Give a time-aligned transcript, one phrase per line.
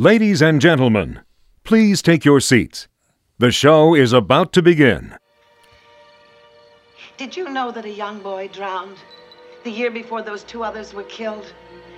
[0.00, 1.22] Ladies and gentlemen,
[1.64, 2.86] please take your seats.
[3.38, 5.16] The show is about to begin.
[7.16, 8.98] Did you know that a young boy drowned
[9.64, 11.52] the year before those two others were killed?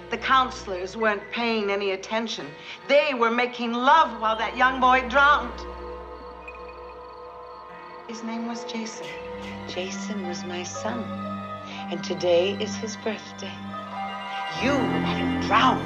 [0.08, 2.46] The counselors weren't paying any attention.
[2.88, 5.60] They were making love while that young boy drowned.
[8.08, 9.08] His name was Jason.
[9.68, 11.04] Jason was my son.
[11.90, 13.52] And today is his birthday.
[14.62, 15.80] You let him drown.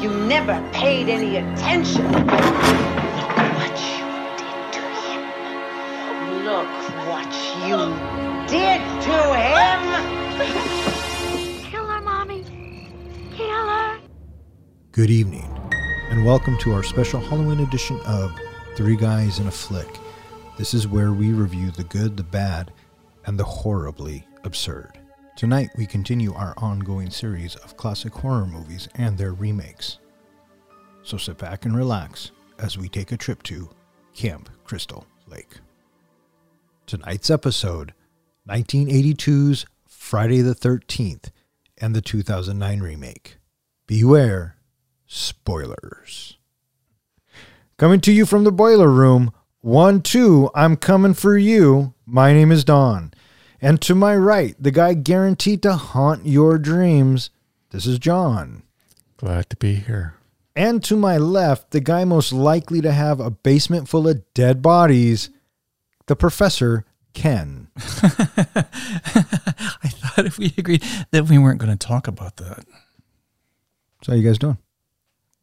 [0.00, 2.10] You never paid any attention.
[2.10, 4.06] Look what you
[4.38, 5.22] did to him.
[6.42, 6.70] Look
[7.06, 7.30] what
[7.68, 7.76] you
[8.48, 9.80] did to him.
[11.70, 12.44] Kill her, Mommy.
[13.36, 13.98] Kill her.
[14.92, 15.46] Good evening,
[16.08, 18.32] and welcome to our special Halloween edition of
[18.74, 19.98] Three Guys in a Flick.
[20.56, 22.72] This is where we review the good, the bad,
[23.26, 24.98] and the horribly absurd.
[25.44, 29.98] Tonight, we continue our ongoing series of classic horror movies and their remakes.
[31.02, 33.68] So sit back and relax as we take a trip to
[34.14, 35.58] Camp Crystal Lake.
[36.86, 37.92] Tonight's episode
[38.48, 41.28] 1982's Friday the 13th
[41.76, 43.36] and the 2009 remake.
[43.86, 44.56] Beware
[45.06, 46.38] spoilers.
[47.76, 51.92] Coming to you from the boiler room, one, two, I'm coming for you.
[52.06, 53.12] My name is Don.
[53.64, 57.30] And to my right, the guy guaranteed to haunt your dreams.
[57.70, 58.62] This is John.
[59.16, 60.16] Glad to be here.
[60.54, 64.60] And to my left, the guy most likely to have a basement full of dead
[64.60, 65.30] bodies,
[66.08, 66.84] the professor,
[67.14, 67.68] Ken.
[67.78, 67.80] I
[69.88, 72.66] thought if we agreed that we weren't going to talk about that.
[74.02, 74.58] So, how you guys doing?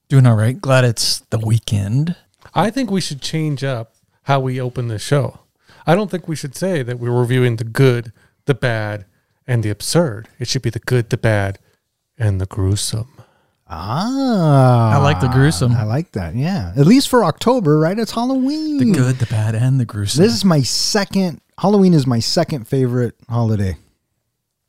[0.10, 0.62] Doing all right.
[0.62, 2.16] Glad it's the weekend.
[2.54, 5.40] I think we should change up how we open the show.
[5.88, 8.12] I don't think we should say that we're reviewing the good,
[8.46, 9.06] the bad,
[9.48, 10.28] and the absurd.
[10.40, 11.60] It should be the good, the bad,
[12.18, 13.10] and the gruesome.
[13.68, 14.96] Ah.
[14.96, 15.72] I like the gruesome.
[15.72, 16.36] I like that.
[16.36, 16.74] Yeah.
[16.76, 17.98] At least for October, right?
[17.98, 18.78] It's Halloween.
[18.78, 20.22] The good, the bad, and the gruesome.
[20.24, 23.78] This is my second, Halloween is my second favorite holiday.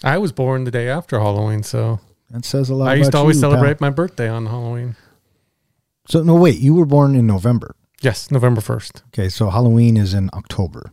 [0.04, 2.00] I was born the day after Halloween, so
[2.30, 3.88] That says a lot I used to always you, celebrate pal.
[3.88, 4.96] my birthday on Halloween.
[6.08, 7.74] So, no, wait, you were born in November.
[8.00, 9.02] Yes, November 1st.
[9.08, 9.28] Okay.
[9.28, 10.92] So, Halloween is in October.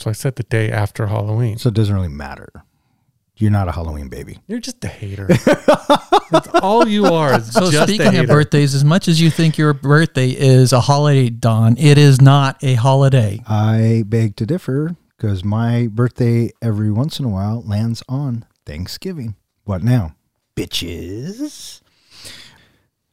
[0.00, 1.58] So I said the day after Halloween.
[1.58, 2.64] So, it doesn't really matter.
[3.36, 4.38] You're not a Halloween baby.
[4.48, 5.26] You're just a hater.
[6.30, 7.38] That's all you are.
[7.38, 8.22] Is so just a speaking hater.
[8.22, 12.20] of birthdays, as much as you think your birthday is a holiday, Don, it is
[12.20, 13.42] not a holiday.
[13.46, 19.36] I beg to differ because my birthday every once in a while lands on Thanksgiving.
[19.64, 20.14] What now?
[20.56, 21.79] Bitches.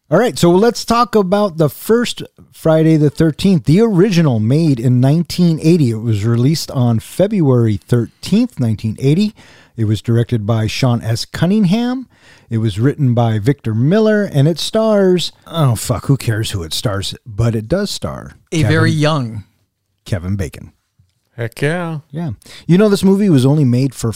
[0.10, 2.24] All right, so let's talk about the first
[2.54, 5.90] Friday the 13th, the original made in 1980.
[5.90, 9.36] It was released on February 13th, 1980.
[9.76, 11.26] It was directed by Sean S.
[11.26, 12.08] Cunningham.
[12.50, 16.74] It was written by Victor Miller, and it stars, oh, fuck, who cares who it
[16.74, 19.44] stars, but it does star A Kevin- very young.
[20.06, 20.72] Kevin Bacon.
[21.36, 22.00] Heck yeah.
[22.12, 22.32] Yeah.
[22.66, 24.14] You know, this movie was only made for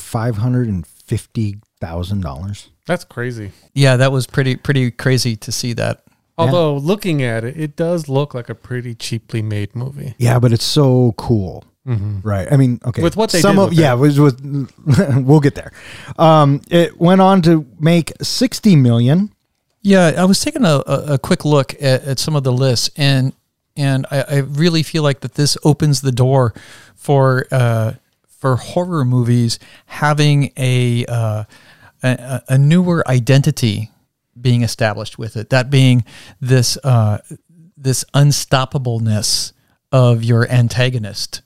[1.82, 2.68] $550,000.
[2.86, 3.52] That's crazy.
[3.74, 6.04] Yeah, that was pretty pretty crazy to see that.
[6.38, 10.16] Although looking at it, it does look like a pretty cheaply made movie.
[10.18, 11.64] Yeah, but it's so cool.
[11.84, 12.48] Right.
[12.52, 13.02] I mean, okay.
[13.02, 13.98] With what they some did of with yeah, it.
[13.98, 14.40] was with
[15.18, 15.72] we'll get there.
[16.18, 19.34] Um, it went on to make 60 million.
[19.82, 22.92] Yeah, I was taking a, a, a quick look at, at some of the lists,
[22.98, 23.34] and
[23.76, 26.54] and I, I really feel like that this opens the door
[26.96, 27.94] for uh,
[28.28, 31.44] for horror movies having a, uh,
[32.04, 33.92] a a newer identity
[34.40, 35.50] being established with it.
[35.50, 36.04] That being
[36.40, 37.20] this uh,
[37.78, 39.54] this unstoppableness
[39.92, 41.42] of your antagonist.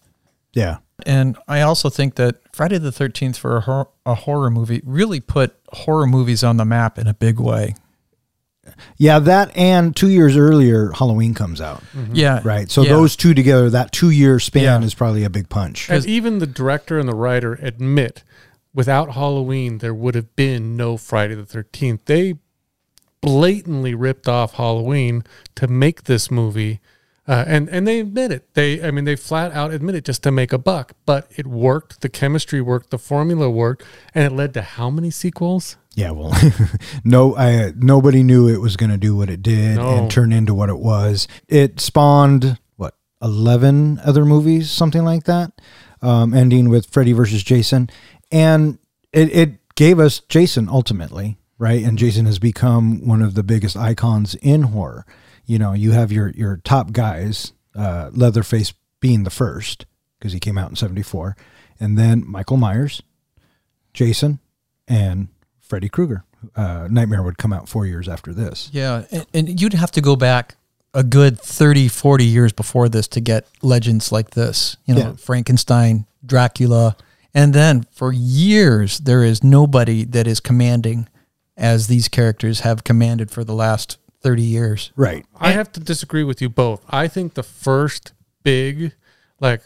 [0.54, 0.78] Yeah.
[1.06, 5.20] And I also think that Friday the Thirteenth for a, hor- a horror movie really
[5.20, 7.76] put horror movies on the map in a big way.
[8.98, 11.84] Yeah, that and 2 years earlier Halloween comes out.
[12.12, 12.70] Yeah, Right.
[12.72, 12.90] So yeah.
[12.90, 14.86] those two together, that 2 year span Yeah.
[14.86, 15.88] is probably a big punch.
[15.90, 18.24] And even the director and the writer admit
[18.76, 22.02] without Halloween, there would have been no Friday the 13th.
[22.06, 22.36] They
[23.22, 25.24] blatantly ripped off Halloween
[25.56, 26.80] to make this movie.
[27.28, 28.54] Uh, and, and they admit it.
[28.54, 31.48] They, I mean, they flat out admit it just to make a buck, but it
[31.48, 32.02] worked.
[32.02, 32.92] The chemistry worked.
[32.92, 33.84] The formula worked.
[34.14, 35.78] And it led to how many sequels?
[35.96, 36.38] Yeah, well,
[37.04, 39.98] no, I, nobody knew it was going to do what it did No.
[39.98, 41.28] and turn into what it was.
[41.48, 45.54] It spawned what eleven other movies, something like that,
[46.02, 47.90] um, ending with Freddy versus Jason,
[48.32, 48.78] and
[49.12, 51.84] it, it gave us Jason ultimately, right?
[51.84, 55.06] And Jason has become one of the biggest icons in horror.
[55.46, 59.86] You know, you have your your top guys, uh, Leatherface being the first
[60.18, 61.36] because he came out in '74,
[61.80, 63.02] and then Michael Myers,
[63.94, 64.40] Jason,
[64.88, 65.28] and
[65.60, 66.24] Freddy Krueger.
[66.56, 68.70] Uh, Nightmare would come out four years after this.
[68.72, 70.56] Yeah, and, and you'd have to go back
[70.94, 74.78] a good 30, 40 years before this to get legends like this.
[74.86, 75.14] You know, Yeah.
[75.16, 76.96] Frankenstein, Dracula.
[77.36, 81.08] And then for years, there is nobody that is commanding
[81.58, 84.92] as these characters have commanded for the last 30 years.
[84.96, 85.26] Right.
[85.38, 86.82] I have to disagree with you both.
[86.90, 88.94] I think the first big,
[89.40, 89.62] like,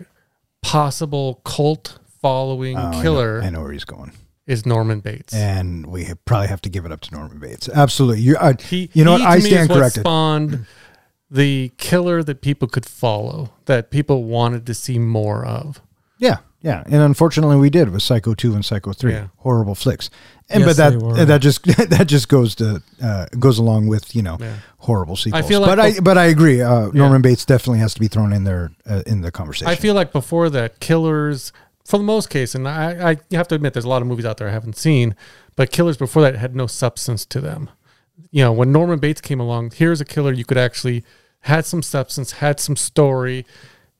[0.61, 4.11] possible cult following Oh, I know- killer I know, where he's going.
[4.45, 5.33] is Norman Bates.
[5.33, 7.69] And we have- probably have to give it up to Norman Bates.
[7.69, 8.21] Absolutely.
[8.21, 9.31] You, I, He, you know he, what?
[9.31, 10.01] I stand what corrected.
[10.01, 10.65] Spawned
[11.31, 15.81] the killer that people could follow, that people wanted to see more of.
[16.17, 19.27] Yeah, yeah, and unfortunately, we did with Psycho two and Psycho three, Yeah.
[19.37, 20.09] horrible flicks.
[20.49, 24.21] And Yes, but that that just that just goes to uh, goes along with you
[24.21, 24.55] know Yeah.
[24.79, 25.43] horrible sequels.
[25.43, 26.61] I feel like but I but I agree.
[26.61, 29.67] Uh, Norman Bates definitely has to be thrown in there uh, in the conversation.
[29.67, 31.53] I feel like before that, killers,
[31.85, 34.07] for the most case, and I, I you have to admit, there's a lot of
[34.07, 35.15] movies out there I haven't seen,
[35.55, 37.69] but killers before that had no substance to them.
[38.31, 41.03] You know, when Norman Bates came along, here's a killer you could actually
[41.41, 43.45] had some substance, had some story,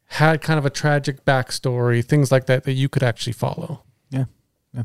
[0.09, 3.83] had kind of a tragic backstory, things like that that you could actually follow.
[4.09, 4.25] yeah,
[4.73, 4.83] yeah.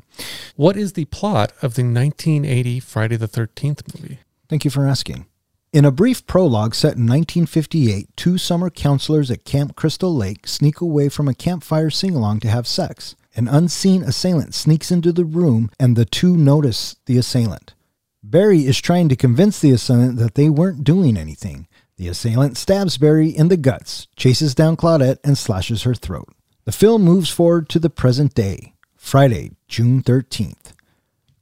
[0.56, 4.18] What is the plot of the 1980 Friday the 13th movie?
[4.48, 5.26] Thank you for asking.
[5.72, 10.80] In a brief prologue set in 1958, two summer counselors at Camp Crystal Lake sneak
[10.80, 13.16] away from a campfire sing along to have sex.
[13.34, 17.74] An unseen assailant sneaks into the room, and the two notice the assailant.
[18.22, 21.66] Barry is trying to convince the assailant that they weren't doing anything.
[21.96, 26.28] The assailant stabs Barry in the guts, chases down Claudette, and slashes her throat.
[26.64, 30.72] The film moves forward to the present day, Friday, June 13th.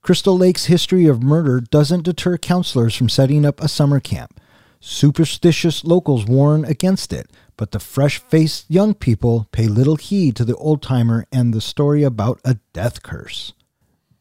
[0.02, 4.40] Crystal Lake's history of murder doesn't deter counselors from setting up a summer camp.
[4.80, 10.44] Superstitious locals warn against it, but the fresh faced young people pay little heed to
[10.44, 13.52] the old timer and the story about a death curse.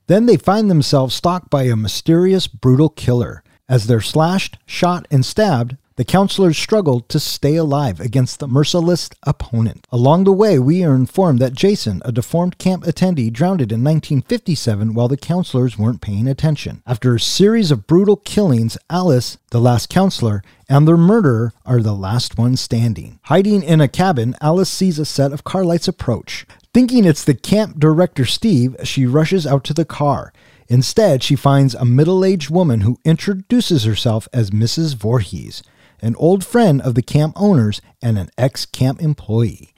[0.08, 3.44] Then they find themselves stalked by a mysterious, brutal killer.
[3.68, 9.10] As they're slashed, shot, and stabbed, the counselors struggle to stay alive against the merciless
[9.24, 9.86] opponent.
[9.92, 14.94] Along the way, we are informed that Jason, a deformed camp attendee, drowned in 1957
[14.94, 16.82] while the counselors weren't paying attention.
[16.88, 21.94] After a series of brutal killings, Alice, the last counselor, and their murderer are the
[21.94, 23.20] last ones standing.
[23.24, 26.46] Hiding in a cabin, Alice sees a set of car lights approach.
[26.74, 30.32] Thinking it's the camp director Steve, she rushes out to the car.
[30.70, 34.96] Instead, she finds a middle aged woman who introduces herself as Mrs.
[34.96, 35.62] Voorhees,
[36.02, 39.74] an old friend of the camp owners and an ex camp employee.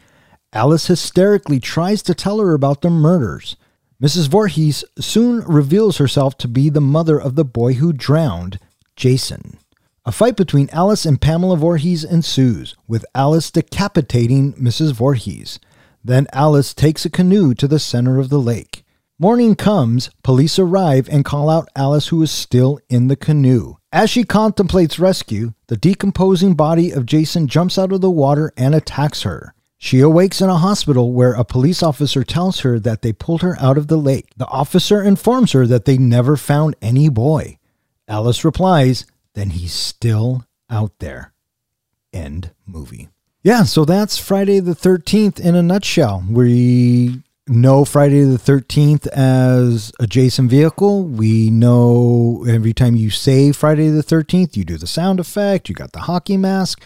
[0.54, 3.56] Alice hysterically tries to tell her about the murders.
[4.02, 4.28] Mrs.
[4.28, 8.60] Voorhees soon reveals herself to be the mother of the boy who drowned,
[8.96, 9.58] Jason.
[10.06, 14.92] A fight between Alice and Pamela Voorhees ensues, with Alice decapitating Mrs.
[14.92, 15.60] Voorhees.
[16.04, 18.83] Then Alice takes a canoe to the center of the lake.
[19.20, 23.76] Morning comes, police arrive and call out Alice, who is still in the canoe.
[23.92, 28.74] As she contemplates rescue, the decomposing body of Jason jumps out of the water and
[28.74, 29.54] attacks her.
[29.78, 33.56] She awakes in a hospital where a police officer tells her that they pulled her
[33.60, 34.30] out of the lake.
[34.36, 37.60] The officer informs her that they never found any boy.
[38.08, 39.06] Alice replies,
[39.36, 41.34] Then he's still out there.
[42.12, 43.10] End movie.
[43.44, 46.24] Yeah, so that's Friday the 13th in a nutshell.
[46.28, 51.04] We know Friday the 13th as a Jason vehicle.
[51.04, 55.76] We know every time you say Friday the 13th, you do the sound effect, you
[55.76, 56.82] got the hockey mask.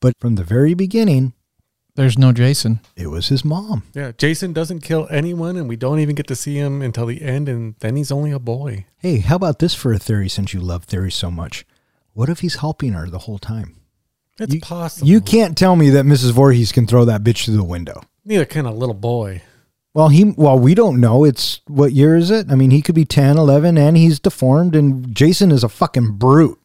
[0.00, 1.32] But from the very beginning,
[1.96, 2.80] There's no Jason.
[2.96, 3.84] it was his mom.
[3.94, 7.22] Yeah, Jason doesn't kill anyone, and we don't even get to see him until the
[7.22, 8.84] end, and then he's only a boy.
[8.98, 11.64] Hey, how about this for a theory since you love theories so much?
[12.12, 13.76] What if he's helping her the whole time?
[14.38, 15.08] It's You- possible.
[15.08, 16.32] You can't tell me that Mrs.
[16.32, 18.02] Voorhees can throw that bitch through the window.
[18.24, 19.42] Neither can a little boy.
[19.94, 21.24] Well, he well, we don't know.
[21.24, 22.50] It's what year is it?
[22.50, 26.18] I mean, he could be 10, 11 and he's deformed and Jason is a fucking
[26.18, 26.58] brute.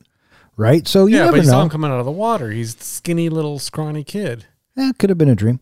[0.57, 0.87] Right?
[0.87, 2.51] So you yeah, never but you saw him coming out of the water.
[2.51, 4.45] He's a skinny little scrawny kid.
[4.75, 5.61] Eh, could have been a dream.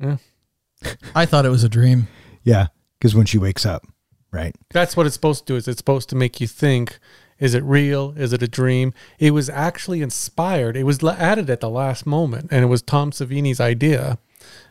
[1.14, 2.08] I thought it was a dream.
[2.42, 2.68] Yeah,
[3.00, 3.86] cuz when she wakes up,
[4.32, 4.56] right?
[4.70, 5.56] That's what it's supposed to do.
[5.56, 6.98] Is it's supposed to make you think:
[7.38, 8.12] Is it real?
[8.16, 8.92] Is it a dream?
[9.18, 10.76] It was actually inspired.
[10.76, 14.18] It was added at the last moment, and it was Tom Savini's idea,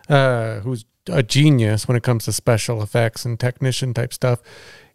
[0.09, 4.39] uh, who's a genius when it comes to special effects and technician type stuff.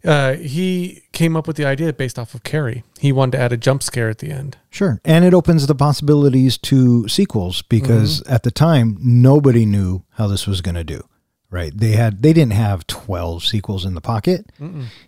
[0.03, 2.83] Uh, he came up with the idea based off of Carrie.
[2.99, 4.57] He wanted to add a jump scare at the end.
[4.69, 5.01] Sure.
[5.03, 8.33] And it opens the possibilities to sequels because Mm-hmm.
[8.33, 11.03] at the time nobody knew how this was going to do.
[11.51, 11.73] Right?
[11.75, 14.45] They had they didn't have 12 sequels in the pocket.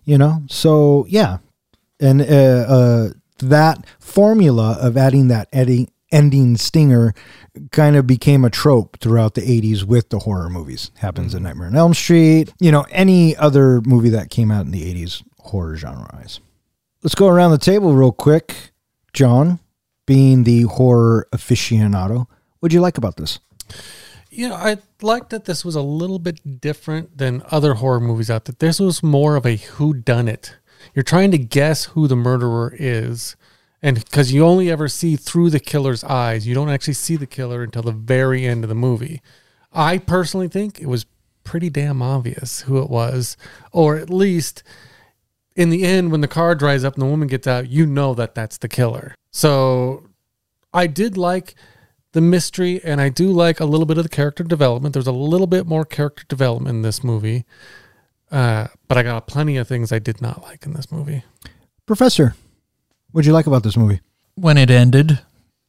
[0.04, 0.44] You know?
[0.50, 1.38] So, yeah.
[2.00, 7.14] And uh, uh that formula of adding that eddy, ending stinger
[7.72, 10.92] kind of became a trope throughout the 80s with the horror movies.
[10.98, 11.48] Happens in mm-hmm.
[11.48, 15.24] Nightmare on Elm Street, you know, any other movie that came out in the 80s
[15.40, 16.40] horror genre wise.
[17.04, 18.72] Let's go around the table real quick.
[19.14, 19.60] John,
[20.06, 22.28] being the horror aficionado,
[22.60, 23.40] what'd you like about this?
[24.30, 28.30] You know, I liked that this was a little bit different than other horror movies
[28.30, 28.56] out there.
[28.58, 30.56] This was more of a who done it.
[30.94, 33.36] You're trying to guess who the murderer is.
[33.82, 37.26] And because you only ever see through the killer's eyes, you don't actually see the
[37.26, 39.22] killer until the very end of the movie.
[39.74, 41.06] I personally think it was
[41.44, 43.38] pretty damn obvious who it was,
[43.72, 44.64] or at least
[45.56, 48.14] in the end, when the car dries up and the woman gets out, you know
[48.14, 49.16] that that's the killer.
[49.32, 50.08] So
[50.74, 51.56] I did like
[52.14, 54.94] the mystery and I do like a little bit of the character development.
[54.94, 57.46] There's a little bit more character development in this movie.
[58.32, 61.24] Uh, but I got plenty of things I did not like in this movie.
[61.86, 62.36] Professor,
[63.12, 64.02] what'd you like about this movie?
[64.36, 65.20] When it ended,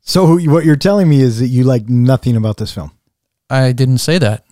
[0.01, 2.91] So what you're telling me is that you like nothing about this film.
[3.51, 4.45] I didn't say that.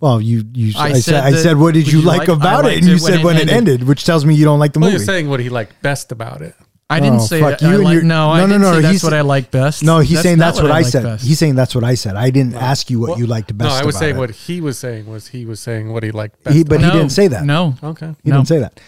[0.00, 2.20] Well, you you I I, said, said I that- said what did you you like
[2.20, 3.56] like- about it, liked and you it when said it when it ended.
[3.56, 4.98] ended, which tells me you don't like the Well, movie.
[5.00, 6.54] you're saying what he liked best about it.
[6.90, 7.68] I oh, didn't Oh, say fuck that.
[7.68, 9.82] You and like, your- no, no, no, no, that's he's- what I like best.
[9.82, 11.02] no, he's saying that's what I, like said.
[11.02, 11.24] best.
[11.26, 12.14] He's saying that's what I said.
[12.16, 13.68] I didn't ask you what Well, you liked best.
[13.68, 13.68] About.
[13.68, 14.18] No, I was about saying it.
[14.18, 16.56] what he was saying was he was saying what he liked best.
[16.56, 17.44] He- but about he didn't say that.
[17.44, 18.14] No, okay.
[18.24, 18.36] He no.
[18.36, 18.80] didn't say that.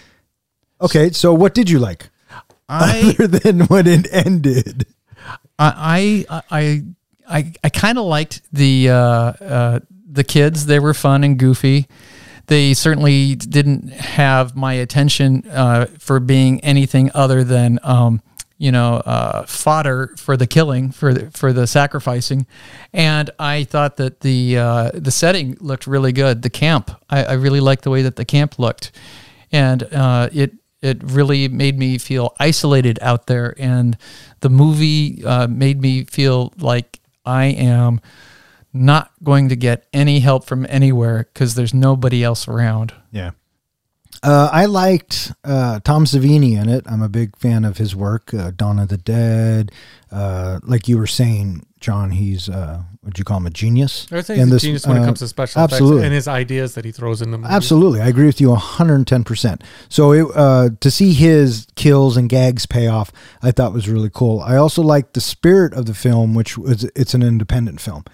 [0.80, 2.08] Okay, so what did you like
[2.70, 4.86] I other than when it ended?
[5.58, 6.82] I I I
[7.28, 10.66] I, I kind of liked the uh, uh, the kids.
[10.66, 11.86] They were fun and goofy.
[12.46, 18.22] They certainly didn't have my attention uh, for being anything other than um,
[18.58, 22.46] you know uh, fodder for the killing for the, for the sacrificing.
[22.92, 26.42] And I thought that the uh, the setting looked really good.
[26.42, 26.90] The camp.
[27.08, 28.90] I, I really liked the way that the camp looked,
[29.52, 33.96] and uh, it it really made me feel isolated out there and
[34.40, 38.00] the movie uh, made me feel like i am
[38.72, 43.30] not going to get any help from anywhere because there's nobody else around Yeah.
[44.22, 46.84] Uh, I liked uh, Tom Savini in it.
[46.86, 48.34] I'm a big fan of his work.
[48.34, 49.72] Uh, Dawn of the Dead.
[50.10, 54.06] Uh, like you were saying, John, he's uh, would you call him a genius?
[54.10, 55.98] I would say he's a this, genius when it uh, comes to special absolutely.
[55.98, 57.52] effects and his ideas that he throws in the movie.
[57.52, 59.62] Absolutely, I agree with you 110%.
[59.88, 63.12] So it, uh, to see his kills and gags pay off,
[63.42, 64.40] I thought was really cool.
[64.40, 68.04] I also liked the spirit of the film, which was it's an independent film,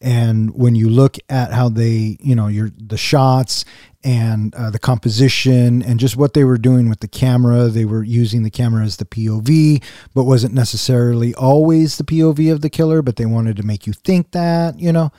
[0.00, 3.64] and when you look at how they, you know, your the shots
[4.06, 8.04] and uh, the composition and just what they were doing with the camera, they were
[8.04, 9.82] using the camera as the POV,
[10.14, 13.92] but wasn't necessarily always the POV of the killer, but they wanted to make you
[13.92, 15.10] think that, you know.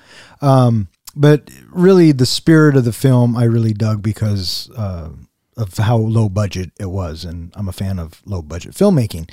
[0.41, 5.09] Um, but really the spirit of the film I really dug because uh,
[5.57, 9.29] of how low budget it was, and I'm a fan of low budget filmmaking.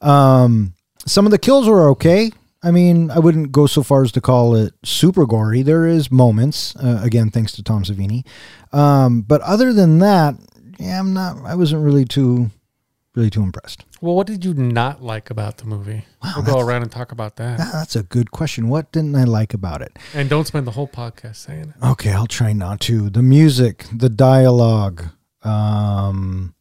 [0.00, 0.74] Um,
[1.06, 2.30] some of the kills were okay.
[2.64, 5.62] I mean, I wouldn't go so far as to call it super gory.
[5.62, 8.24] There is moments, uh, again, thanks to Tom Savini.
[8.72, 10.34] Um, but other than that,
[10.78, 11.38] yeah, I'm not.
[11.44, 12.50] I wasn't really too,
[13.14, 13.84] really too impressed.
[14.00, 16.04] Well, what did you not like about the movie?
[16.36, 17.58] we'll go around and talk about that.
[17.58, 18.68] That's a good question.
[18.68, 19.96] What didn't I like about it?
[20.14, 21.86] And don't spend the whole podcast saying it.
[21.86, 23.10] Okay, I'll try not to.
[23.10, 25.04] The music, the dialogue,
[25.44, 26.54] um,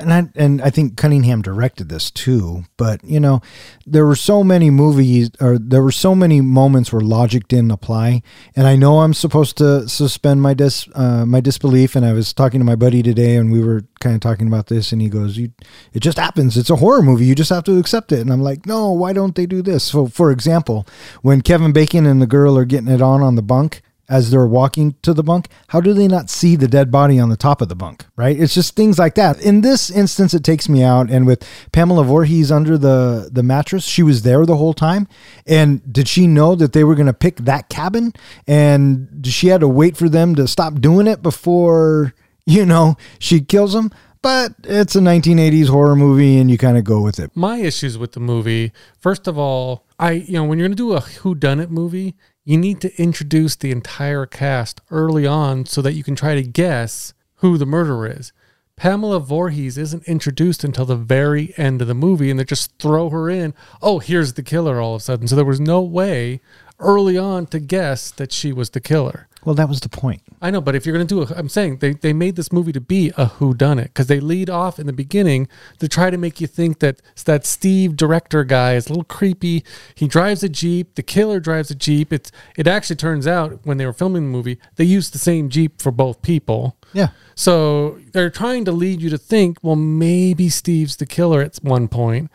[0.00, 2.64] and I and I think Cunningham directed this too.
[2.76, 3.40] But you know,
[3.86, 8.22] there were so many movies, or there were so many moments where logic didn't apply.
[8.56, 11.94] And I know I'm supposed to suspend my dis uh, my disbelief.
[11.94, 14.66] And I was talking to my buddy today, and we were kind of talking about
[14.66, 15.52] this, and he goes, "You,
[15.92, 16.56] it just happens.
[16.56, 17.26] It's a horror movie.
[17.26, 19.84] You just have to accept it." And I'm like, "No, why don't they do this?"
[19.84, 20.86] So, for example,
[21.22, 24.46] when Kevin Bacon and the girl are getting it on on the bunk as they're
[24.46, 27.62] walking to the bunk, how do they not see the dead body on the top
[27.62, 28.38] of the bunk, right?
[28.38, 29.40] It's just things like that.
[29.40, 31.08] In this instance, it takes me out.
[31.08, 35.06] And with Pamela Voorhees under the, the mattress, she was there the whole time.
[35.46, 38.12] And did she know that they were going to pick that cabin?
[38.48, 42.12] And she had to wait for them to stop doing it before,
[42.44, 43.92] you know, she kills them?
[44.22, 47.30] But it's a 1980s horror movie and you kind of go with it.
[47.34, 50.92] My issues with the movie, first of all, I you know when you're gonna do
[50.92, 55.82] a who done it movie, you need to introduce the entire cast early on so
[55.82, 58.32] that you can try to guess who the murderer is.
[58.76, 63.10] Pamela Voorhees isn't introduced until the very end of the movie, and they just throw
[63.10, 63.52] her in.
[63.82, 65.28] Oh, here's the killer all of a sudden.
[65.28, 66.40] So there was no way
[66.78, 69.28] early on to guess that she was the killer.
[69.44, 70.22] Well, that was the point.
[70.42, 72.52] I know, but if you're going to do a, I'm saying they, they made this
[72.52, 75.88] movie to be a who done it because they lead off in the beginning to
[75.88, 79.64] try to make you think that that Steve director guy is a little creepy.
[79.94, 80.94] He drives a Jeep.
[80.94, 82.12] The killer drives a Jeep.
[82.12, 85.48] It's, it actually turns out when they were filming the movie, they used the same
[85.48, 86.76] Jeep for both people.
[86.92, 87.08] Yeah.
[87.34, 91.88] So they're trying to lead you to think, well, maybe Steve's the killer at one
[91.88, 92.30] point.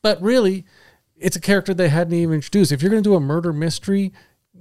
[0.00, 0.64] But really,
[1.18, 2.72] it's a character they hadn't even introduced.
[2.72, 4.12] If you're going to do a murder mystery,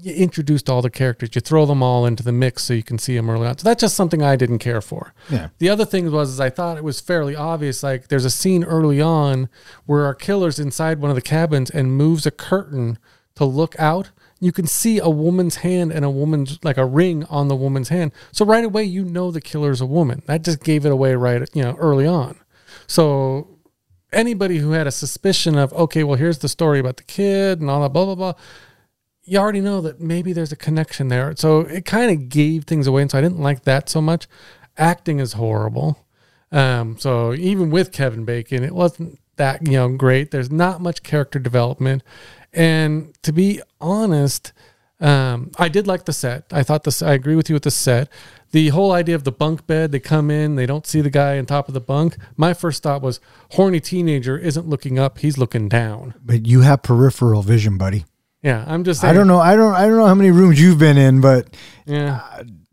[0.01, 2.97] you introduced all the characters, you throw them all into the mix so you can
[2.97, 3.57] see them early on.
[3.57, 5.13] So that's just something I didn't care for.
[5.29, 5.49] Yeah.
[5.57, 7.83] The other thing was is I thought it was fairly obvious.
[7.83, 9.49] Like there's a scene early on
[9.85, 12.97] where our killer's inside one of the cabins and moves a curtain
[13.35, 14.11] to look out.
[14.39, 17.89] You can see a woman's hand and a woman's like a ring on the woman's
[17.89, 18.11] hand.
[18.31, 20.21] So right away you know the killer's a woman.
[20.27, 22.37] That just gave it away right you know early on.
[22.87, 23.47] So
[24.13, 27.69] anybody who had a suspicion of okay, well here's the story about the kid and
[27.69, 28.33] all that blah blah blah
[29.25, 31.35] you already know that maybe there's a connection there.
[31.35, 33.01] So it kind of gave things away.
[33.01, 34.27] And so I didn't like that so much.
[34.77, 36.05] Acting is horrible.
[36.51, 40.31] Um, so even with Kevin Bacon, it wasn't that, you know, great.
[40.31, 42.03] There's not much character development.
[42.53, 44.53] And to be honest,
[45.01, 46.45] um, I did like the set.
[46.51, 48.09] I thought this, I agree with you with the set.
[48.51, 51.37] The whole idea of the bunk bed, they come in, they don't see the guy
[51.37, 52.15] on top of the bunk.
[52.37, 53.19] My first thought was
[53.51, 56.13] horny teenager isn't looking up, he's looking down.
[56.23, 58.05] But you have peripheral vision, buddy.
[58.45, 59.09] Yeah, I'm just saying.
[59.09, 59.39] I don't know.
[59.39, 59.73] I don't.
[59.73, 61.47] I don't know how many rooms you've been in, but
[61.87, 62.21] Yeah.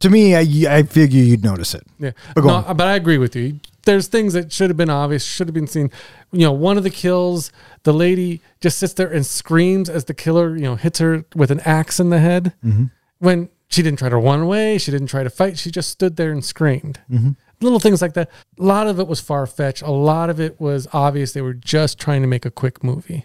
[0.00, 1.82] to me, I, I figure you'd notice it.
[1.98, 3.58] Yeah, But no, but I agree with you.
[3.84, 5.90] There's things that should have been obvious, should have been seen.
[6.30, 7.50] You know, one of the kills,
[7.84, 11.50] the lady just sits there and screams as the killer, you know, hits her with
[11.50, 12.52] an axe in the head.
[12.62, 12.84] Mm-hmm.
[13.18, 15.58] When she didn't try to run away, she didn't try to fight.
[15.58, 17.00] She just stood there and screamed.
[17.10, 17.30] Mm-hmm.
[17.62, 18.28] Little things like that.
[18.58, 19.80] A lot of it was far fetched.
[19.82, 21.32] A lot of it was obvious.
[21.32, 23.24] They were just trying to make a quick movie.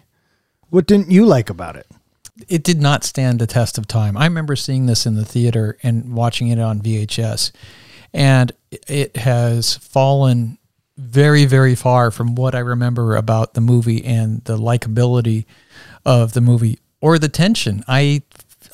[0.70, 1.86] What didn't you like about it?
[2.46, 4.16] It did not stand the test of time.
[4.16, 7.52] I remember seeing this in the theater and watching it on VHS,
[8.12, 10.58] and it has fallen
[10.96, 15.46] very, very far from what I remember about the movie and the likability
[16.04, 17.84] of the movie or the tension.
[17.86, 18.22] I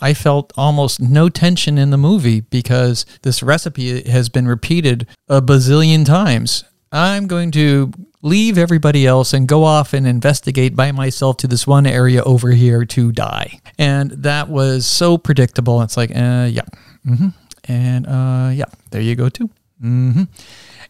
[0.01, 5.41] I felt almost no tension in the movie because this recipe has been repeated a
[5.41, 6.65] bazillion times.
[6.95, 11.67] I'm going to leave everybody else and go off and investigate by myself to this
[11.67, 13.59] one area over here to die.
[13.79, 15.83] And that was so predictable.
[15.83, 16.63] It's like, uh, yeah.
[17.05, 17.29] hmm
[17.65, 19.51] And uh, yeah, there you go, too.
[19.81, 20.23] hmm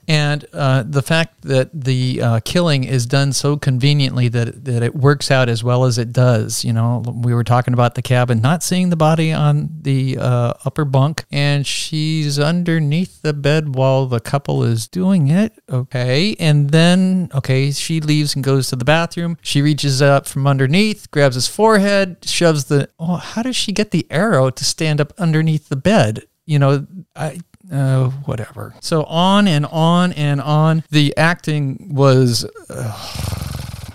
[0.06, 4.94] And uh, the fact that the uh, killing is done so conveniently that that it
[4.94, 6.64] works out as well as it does.
[6.64, 10.54] You know, we were talking about the cabin, not seeing the body on the uh,
[10.64, 15.52] upper bunk, and she's underneath the bed while the couple is doing it.
[15.70, 19.38] Okay, and then okay, she leaves and goes to the bathroom.
[19.40, 22.90] She reaches up from underneath, grabs his forehead, shoves the.
[22.98, 26.24] Oh, how does she get the arrow to stand up underneath the bed?
[26.46, 27.40] You know, I
[27.72, 28.74] uh, whatever.
[28.80, 30.84] So on and on and on.
[30.90, 33.94] The acting was ugh,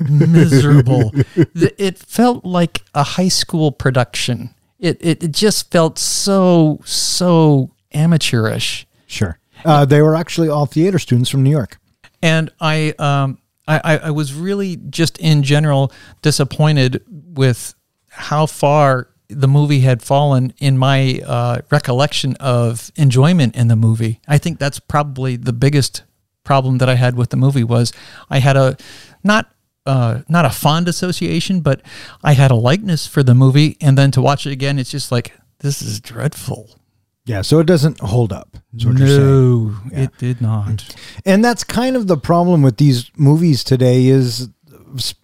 [0.08, 1.12] miserable.
[1.54, 4.54] It felt like a high school production.
[4.78, 8.86] It, it it just felt so so amateurish.
[9.06, 9.38] Sure.
[9.64, 11.78] Uh, they were actually all theater students from New York.
[12.22, 17.74] and I um I I was really just in general disappointed with
[18.08, 24.20] how far the movie had fallen in my uh, recollection of enjoyment in the movie.
[24.26, 26.02] I think that's probably the biggest
[26.44, 27.92] problem that I had with the movie was
[28.28, 28.76] I had a
[29.22, 29.50] not
[29.86, 31.82] uh, not a fond association, but
[32.22, 35.10] I had a likeness for the movie, and then to watch it again, it's just
[35.10, 36.76] like this is dreadful.
[37.24, 38.56] Yeah, so it doesn't hold up.
[38.74, 39.20] Is what you're saying.
[39.20, 40.96] No, it did not.
[41.24, 44.48] And that's kind of the problem with these movies today is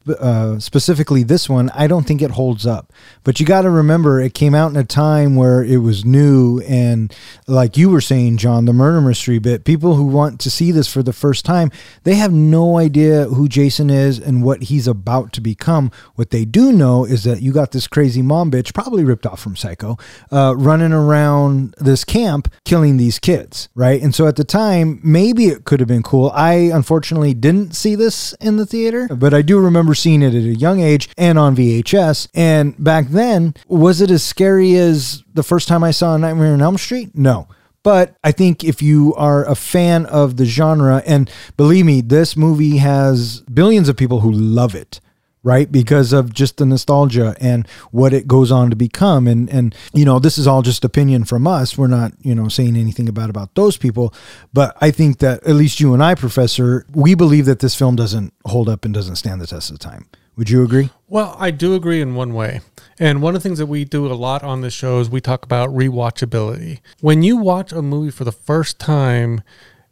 [0.08, 1.70] uh, specifically this one.
[1.70, 2.92] I don't think it holds up.
[3.24, 6.60] But you got to remember, it came out in a time where it was new,
[6.60, 7.14] and
[7.46, 9.64] like you were saying, John, the murder mystery bit.
[9.64, 11.70] People who want to see this for the first time,
[12.04, 15.90] they have no idea who Jason is and what he's about to become.
[16.14, 19.40] What they do know is that you got this crazy mom bitch, probably ripped off
[19.40, 19.98] from Psycho,
[20.30, 24.00] uh, running around this camp killing these kids, right?
[24.00, 26.30] And so at the time, maybe it could have been cool.
[26.34, 30.34] I unfortunately didn't see this in the theater, but I do remember seeing it at
[30.34, 32.28] a young age and on VHS.
[32.34, 36.52] And back then, was it as scary as the first time I saw a Nightmare
[36.52, 37.10] on Elm Street?
[37.14, 37.48] No.
[37.82, 42.36] But I think if you are a fan of the genre, and believe me, this
[42.36, 45.00] movie has billions of people who love it
[45.46, 45.70] right?
[45.70, 49.28] Because of just the nostalgia and what it goes on to become.
[49.28, 51.78] And and you know this is all just opinion from us.
[51.78, 54.12] We're not you know saying anything about about those people.
[54.52, 57.94] But i think that at least you and i professor we believe that this film
[57.94, 60.06] doesn't hold up and doesn't stand the test of time.
[60.36, 60.90] Would you agree?
[61.08, 62.60] Well, I do agree in one way.
[62.98, 65.20] And one of the things that we do a lot on this show is we
[65.20, 66.80] talk about rewatchability.
[67.00, 69.42] When you watch a movie for the first time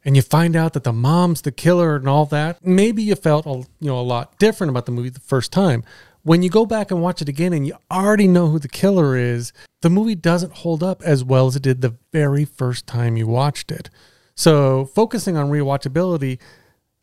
[0.04, 3.46] and you find out that the mom's the killer and all that, maybe you felt
[3.46, 5.82] a, you know a lot different about the movie the first time.
[6.22, 9.16] When you go back and watch it again and you already know who the killer
[9.16, 13.16] is, the movie doesn't hold up as well as it did the very first time
[13.16, 13.90] you watched it.
[14.34, 16.38] So, focusing on rewatchability,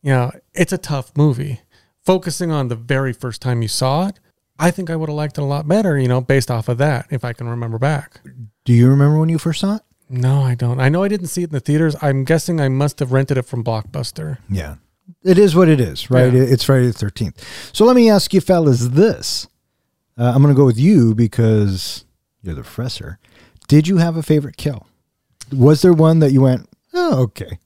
[0.02, 1.62] you know, it's a tough movie.
[2.04, 4.20] Focusing on the very first time you saw it,
[4.58, 6.80] I think I would have liked it a lot better, you know, based off of
[6.80, 8.22] that, if I can remember back.
[8.66, 9.82] Do you remember when you first saw it?
[10.12, 10.80] No, I don't.
[10.80, 11.96] I know I didn't see it in the theaters.
[12.02, 14.38] I'm guessing I must have rented it from Blockbuster.
[14.50, 14.76] Yeah.
[15.24, 16.32] It is what it is, right?
[16.34, 16.42] Yeah.
[16.44, 17.38] It's Friday the 13th.
[17.74, 19.48] So let me ask you, fellas, this.
[20.18, 22.06] Uh, I'm going to go with you because
[22.44, 23.20] you're the professor.
[23.68, 24.88] Did you have a favorite kill?
[25.52, 27.60] Was there one that you went, oh, okay?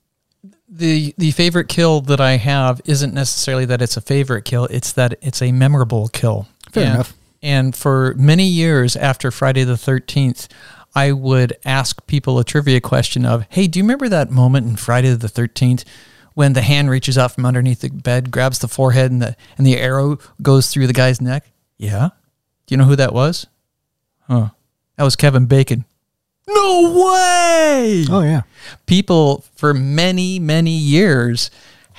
[0.68, 4.92] the the favorite kill that I have isn't necessarily that it's a favorite kill; it's
[4.92, 6.48] that it's a memorable kill.
[6.72, 7.14] Fair And- enough.
[7.42, 10.48] And for many years after Friday the Thirteenth,
[10.96, 14.76] I would ask people a trivia question of, "Hey, do you remember that moment in
[14.76, 15.84] Friday the Thirteenth
[16.34, 19.66] when the hand reaches out from underneath the bed, grabs the forehead, and the and
[19.66, 21.44] the arrow goes through the guy's neck?"
[21.78, 22.08] Yeah.
[22.66, 23.46] Do you know who that was?
[24.26, 24.48] Huh.
[24.96, 25.84] That was Kevin Bacon.
[26.48, 28.42] No way Oh, yeah.
[28.86, 31.50] people for many many years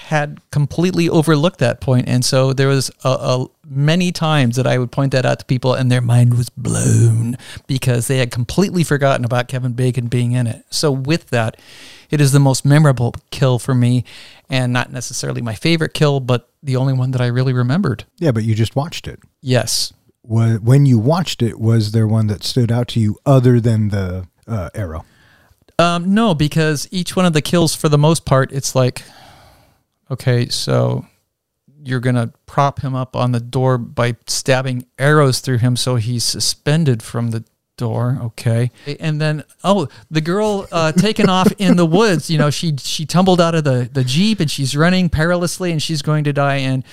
[0.08, 4.78] had completely overlooked that point and so there was a, a many times that i
[4.78, 8.84] would point that out to people and their mind was blown because they had completely
[8.84, 11.58] forgotten about kevin bacon being in it so with that
[12.10, 14.04] it is the most memorable kill for me
[14.50, 18.32] and not necessarily my favorite kill but the only one that i really remembered Yeah,
[18.32, 19.20] but you just watched it.
[19.41, 19.91] yes
[20.24, 23.89] Wa- When you watched it, was there one that stood out to you other than
[23.89, 25.06] the uh, arrow?
[25.80, 29.04] Um, no, because each one of the kills, for the most part, it's like,
[30.12, 31.06] okay, so
[31.84, 36.24] you're gonna prop him up on the door by stabbing arrows through him, so he's
[36.24, 37.43] suspended from the
[37.78, 38.17] door.
[38.22, 42.30] Okay, and then oh, the girl uh, taken off in the woods.
[42.30, 45.82] You know, she she tumbled out of the the jeep and she's running perilously and
[45.82, 46.58] she's going to die.
[46.58, 46.84] And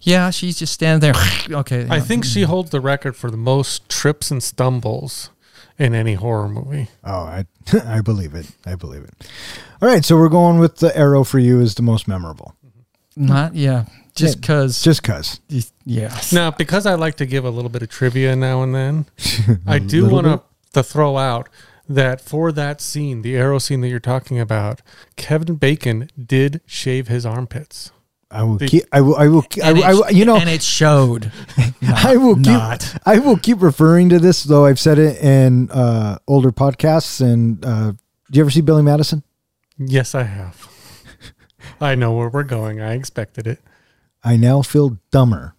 [0.00, 1.22] yeah, she's just standing there.
[1.60, 5.30] okay, I think she holds the record for the most trips and stumbles
[5.78, 6.88] in any horror movie.
[7.04, 7.44] Oh, I,
[7.84, 8.50] I believe it.
[8.66, 9.30] I believe it.
[9.80, 12.54] All right, so we're going with the arrow for you is the most memorable.
[13.16, 15.40] not yeah, just because Just cause.
[15.84, 16.18] yeah.
[16.32, 19.06] Now, because I like to give a little bit of trivia now and then,
[19.66, 20.42] I do want to
[20.74, 21.48] to throw out
[21.88, 24.82] that for that scene, the arrow scene that you're talking about,
[25.16, 27.90] Kevin Bacon did shave his armpits.
[28.30, 28.84] I will keep.
[28.92, 29.16] I will.
[29.16, 29.44] I will.
[29.62, 30.36] I, And will- I will- you know.
[30.36, 31.32] and it showed.
[31.82, 32.46] I will keep.
[32.46, 32.94] not.
[33.06, 34.66] I will keep referring to this, though.
[34.66, 37.20] I've said it in uh, older podcasts.
[37.22, 39.22] And uh, do you ever see Billy Madison?
[39.78, 40.68] Yes, I have.
[41.80, 42.80] I know where we're going.
[42.82, 43.60] I expected it.
[44.22, 45.54] I now feel dumber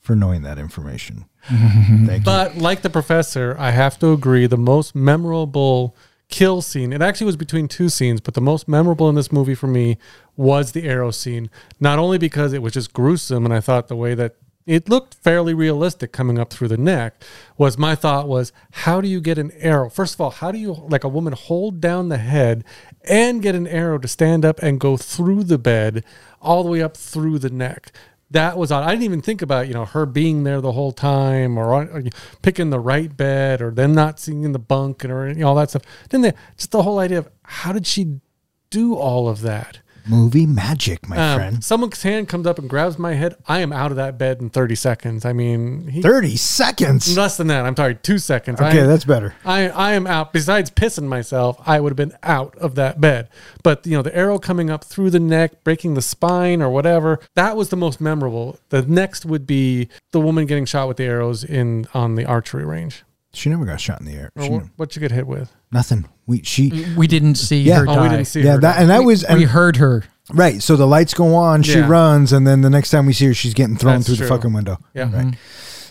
[0.00, 1.26] for knowing that information.
[1.44, 2.20] Thank you.
[2.24, 5.94] But like the professor, I have to agree the most memorable
[6.30, 9.54] kill scene, it actually was between two scenes, but the most memorable in this movie
[9.54, 9.96] for me
[10.38, 11.50] was the arrow scene.
[11.78, 15.14] Not only because it was just gruesome and I thought the way that it looked
[15.14, 17.22] fairly realistic coming up through the neck
[17.56, 20.58] was my thought was how do you get an arrow first of all how do
[20.58, 22.64] you like a woman hold down the head
[23.08, 26.04] and get an arrow to stand up and go through the bed
[26.42, 27.90] all the way up through the neck
[28.30, 28.84] that was odd.
[28.84, 31.86] I didn't even think about you know her being there the whole time, or, uh,
[31.86, 32.02] or
[32.42, 35.48] picking the right bed, or them not seeing in the bunk, and or you know,
[35.48, 35.82] all that stuff.
[36.10, 38.20] Then just the whole idea of how did she
[38.70, 39.80] do all of that?
[40.08, 41.64] Movie magic, my Um, friend.
[41.64, 43.36] someone's hand comes up and grabs my head.
[43.46, 45.24] I am out of that bed in thirty seconds.
[45.24, 47.16] I mean, he, Thirty seconds.
[47.16, 47.64] less than that.
[47.66, 48.60] I'm sorry, two seconds.
[48.60, 49.34] Okay, that's better.
[49.44, 50.32] I I am out.
[50.32, 53.28] Besides pissing myself, I would have been out of that bed.
[53.62, 57.18] But you know, the arrow coming up through the neck, breaking the spine or whatever,
[57.34, 58.58] that was the most memorable.
[58.70, 62.64] The next would be the woman getting shot with the arrows in on the archery
[62.64, 63.04] range.
[63.34, 64.30] She never got shot in the air.
[64.36, 65.52] Or She- what, what you get hit with?
[65.70, 66.06] nothing.
[66.28, 67.78] We she We didn't see Yeah.
[67.80, 68.02] her Oh, die.
[68.02, 68.60] we didn't see yeah her.
[68.60, 68.80] that die.
[68.82, 70.04] and that We- was and, we heard her.
[70.32, 70.62] right.
[70.62, 71.62] So the lights go on.
[71.64, 71.88] She Yeah.
[71.88, 74.26] runs, and then the next time we see her, she's getting thrown That's through the
[74.26, 74.78] fucking window.
[74.94, 75.04] Yeah.
[75.04, 75.12] Right.
[75.26, 75.30] Mm-hmm.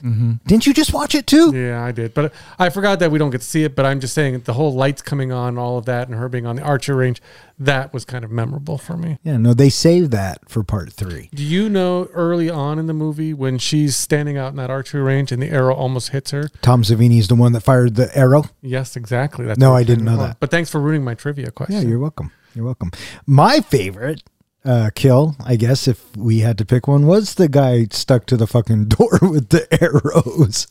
[0.01, 0.33] Mm-hmm.
[0.45, 1.55] Didn't you just watch it too?
[1.55, 2.13] Yeah, I did.
[2.13, 3.75] But I forgot that we don't get to see it.
[3.75, 6.45] But I'm just saying the whole lights coming on, all of that, and her being
[6.45, 7.21] on the archery range,
[7.59, 9.17] that was kind of memorable for me.
[9.23, 9.37] Yeah.
[9.37, 11.29] No, they saved that for part three.
[11.33, 15.01] Do you know early on in the movie when she's standing out in that archery
[15.01, 16.49] range and the arrow almost hits her?
[16.61, 18.45] Tom Savini is the one that fired the arrow.
[18.61, 19.45] Yes, exactly.
[19.45, 20.39] That's No, I didn't know that.
[20.39, 21.81] But thanks for ruining my trivia question.
[21.81, 22.31] Yeah, you're welcome.
[22.53, 22.91] You're welcome.
[23.25, 24.23] My favorite
[24.67, 28.37] uh, kill, I guess, if we had to pick one, was the guy stuck to
[28.37, 30.67] the fucking door with the arrows.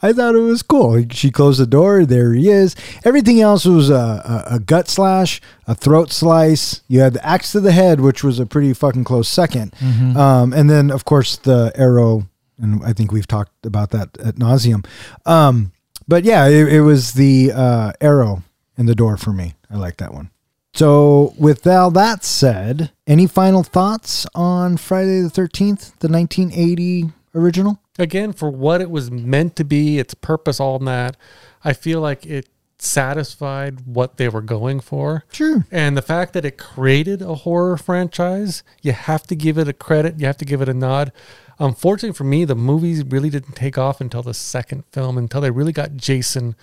[0.00, 1.04] I thought it was cool.
[1.10, 2.04] She closed the door.
[2.04, 2.76] There he is.
[3.04, 6.82] Everything else was a, a, a gut slash, a throat slice.
[6.86, 10.52] You had the axe to the head, which was a pretty fucking close 2nd Um,
[10.52, 12.28] and then, of course, the arrow.
[12.58, 14.86] And I think we've talked about that at nauseum.
[15.26, 15.72] Um,
[16.08, 18.42] but yeah, it, it was the uh, arrow
[18.78, 19.54] in the door for me.
[19.68, 20.30] I like that one.
[20.76, 27.80] So, with all that said, any final thoughts on Friday the 13th, the 1980 original?
[27.98, 31.16] Again, for what it was meant to be, its purpose, all that,
[31.64, 35.24] I feel like it satisfied what they were going for.
[35.32, 35.66] Sure.
[35.70, 39.72] And the fact that it created a horror franchise, you have to give it a
[39.72, 40.20] credit.
[40.20, 41.10] You have to give it a nod.
[41.58, 45.50] Unfortunately for me, the movies really didn't take off until the second film, until they
[45.50, 46.54] really got Jason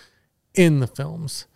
[0.53, 1.47] in the films.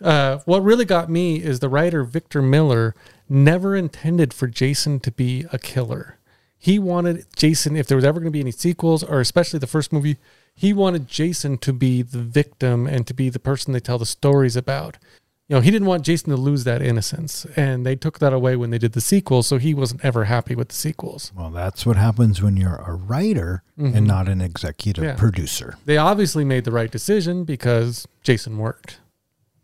[0.00, 2.94] Uh, what really got me is the writer Victor Miller
[3.28, 6.16] never intended for Jason to be a killer.
[6.58, 9.66] He wanted Jason, if there was ever going to be any sequels, or especially the
[9.66, 10.16] first movie,
[10.54, 14.04] he wanted Jason to be the victim and to be the person they tell the
[14.06, 14.98] stories about.
[15.48, 18.54] You know, he didn't want Jason to lose that innocence, and they took that away
[18.54, 19.48] when they did the sequels.
[19.48, 21.32] So he wasn't ever happy with the sequels.
[21.34, 25.14] Well, that's what happens when you're a writer and not an executive Yeah.
[25.16, 25.76] producer.
[25.86, 28.99] They obviously made the right decision because Jason worked.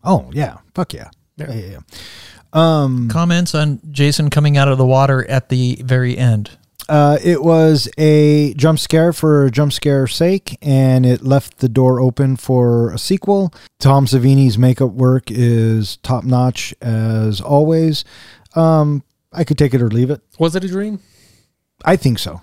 [0.07, 1.11] Oh yeah, fuck yeah.
[1.37, 1.53] Yeah.
[1.53, 1.81] Yeah, yeah, yeah.
[2.53, 6.51] Um, Comments on Jason coming out of the water at the very end.
[6.89, 12.01] uh, it was a jump scare for jump scare's sake, and it left the door
[12.01, 13.53] open for a sequel.
[13.81, 18.05] Tom Savini's makeup work is top notch as always.
[18.55, 20.23] Um, I could take it or leave it.
[20.39, 21.01] Was it a dream?
[21.85, 22.41] I think so.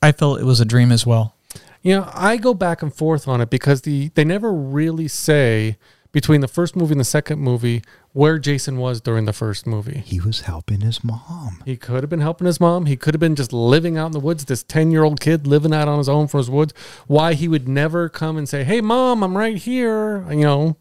[0.00, 1.34] I felt it was a dream as well.
[1.82, 5.76] You know, I go back and forth on it because the they never really say
[6.14, 9.98] between the first movie and the second movie where Jason was during the first movie.
[10.06, 11.60] He was helping his mom.
[11.64, 12.86] He could have been helping his mom.
[12.86, 15.44] He could have been just living out in the woods, this 10 year old kid
[15.44, 16.72] living out on his own for his woods.
[17.08, 20.24] Why he would never come and say, Hey, mom, I'm right here.
[20.30, 20.76] You know,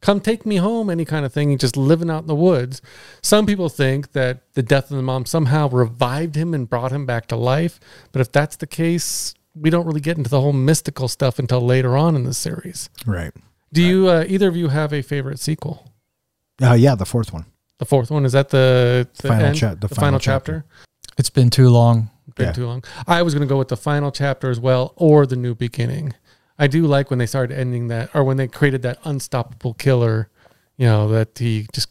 [0.00, 1.50] come take me home, any kind of thing.
[1.50, 2.82] He's just living out in the woods.
[3.22, 7.06] Some people think that the death of the mom somehow revived him and brought him
[7.06, 7.78] back to life.
[8.10, 11.60] But if that's the case, we don't really get into the whole mystical stuff until
[11.60, 12.90] later on in the series.
[13.06, 13.32] Right.
[13.72, 15.90] Do you, uh, either of you have a favorite sequel?
[16.62, 17.46] Uh, yeah, the fourth one.
[17.78, 19.56] The fourth one is that the, the Final end?
[19.56, 20.64] chap- the the final final chapter.
[20.68, 21.14] chapter?
[21.18, 22.10] It's been too long.
[22.36, 22.52] been Yeah.
[22.52, 22.84] too long.
[23.06, 26.14] I was going to go with the final chapter as well, or the new beginning.
[26.58, 30.28] I do like when they started ending that, or when they created that unstoppable killer.
[30.76, 31.88] You know that he just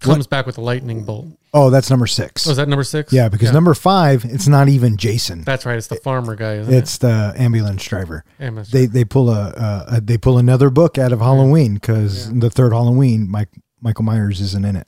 [0.00, 1.28] comes back with a lightning bolt.
[1.52, 2.46] Oh, that's number six.
[2.46, 3.12] Was that number six?
[3.12, 5.42] yeah, because number five, it's not even Jason.
[5.42, 5.76] that's right.
[5.76, 6.54] It's the farmer guy.
[6.54, 8.24] Isn't It's the ambulance driver.
[8.38, 8.44] it?
[8.44, 8.70] Amos.
[8.70, 12.50] They they pull a, a, a they pull another book out of Halloween because the
[12.50, 13.48] third Halloween, Mike
[13.82, 14.86] Michael Myers isn't in it.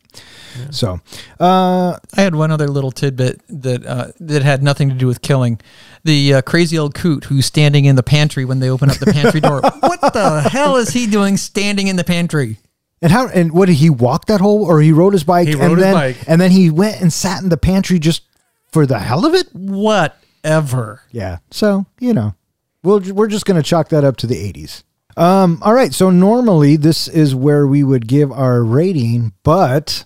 [0.71, 1.01] So,
[1.41, 5.23] uh, I had one other little tidbit that uh, that had nothing to do with
[5.23, 5.61] killing.
[6.05, 9.13] The uh, crazy old coot who's standing in the pantry when they open up the
[9.13, 9.61] pantry door.
[9.81, 12.59] what the hell is he doing standing in the pantry?
[13.03, 15.53] And how and what did he walk that whole, or he rode his bike He
[15.55, 16.17] and rode his then bike.
[16.27, 18.23] and then he went and sat in the pantry just
[18.71, 19.49] for the hell of it?
[19.53, 21.03] Whatever.
[21.11, 21.39] Yeah.
[21.51, 22.35] So, you know,
[22.83, 24.85] we'll, we're just going to chalk that up to the 80s.
[25.17, 25.93] Um, all right.
[25.93, 30.05] So, normally this is where we would give our rating, but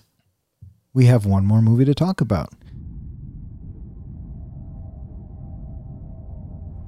[0.93, 2.49] we have one more movie to talk about.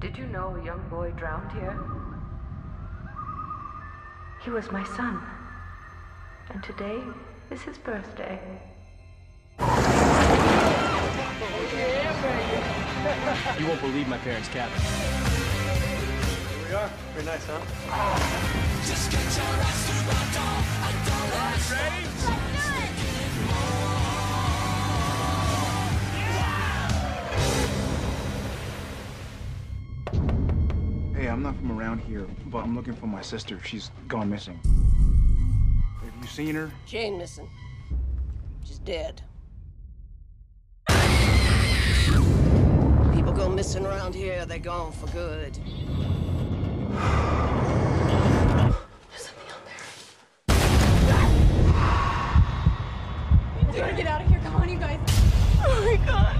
[0.00, 1.78] Did you know a young boy drowned here?
[4.42, 5.20] He was my son.
[6.52, 7.00] And today
[7.52, 8.40] is his birthday.
[13.58, 14.76] You won't believe my parents' cabin.
[14.80, 16.90] Here we are.
[17.14, 17.60] Very nice, huh?
[31.16, 33.60] Hey, I'm not from around here, but I'm looking for my sister.
[33.64, 34.58] She's gone missing.
[36.30, 36.70] Have seen her?
[36.86, 37.50] She ain't missing.
[38.64, 39.20] She's dead.
[43.12, 45.58] People go missing around here, they're gone for good.
[53.66, 54.38] We gotta get out of here.
[54.44, 55.00] Come on, you guys.
[55.64, 56.36] Oh my god.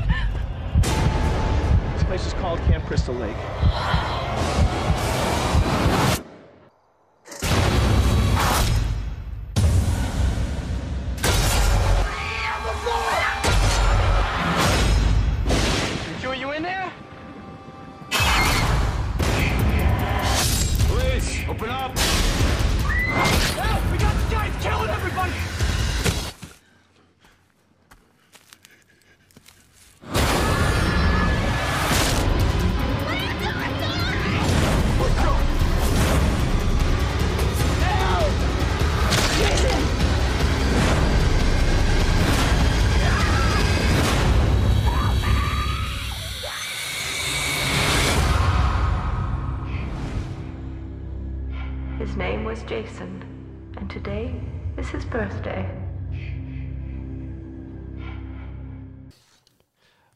[1.95, 3.35] This place is called Camp Crystal Lake.
[52.51, 53.23] Was Jason.
[53.77, 54.35] And today
[54.77, 55.71] is his birthday.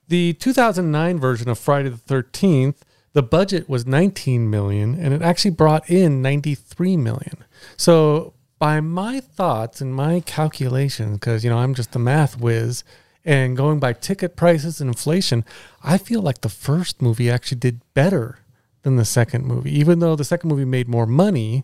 [0.09, 2.79] The 2009 version of Friday the 13th,
[3.13, 7.45] the budget was 19 million and it actually brought in 93 million.
[7.77, 12.83] So by my thoughts and my calculations, because you know I'm just a math whiz,
[13.25, 15.45] and going by ticket prices and inflation,
[15.85, 18.41] I feel like the first movie actually did better
[18.83, 19.71] than the second movie.
[19.79, 21.63] Even though the second movie made more money,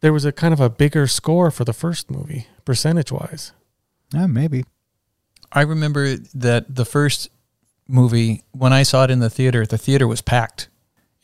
[0.00, 3.52] there was a kind of a bigger score for the first movie, percentage wise.
[4.12, 4.64] Yeah, maybe.
[5.52, 7.30] I remember that the first
[7.88, 10.68] movie, when I saw it in the theater, the theater was packed.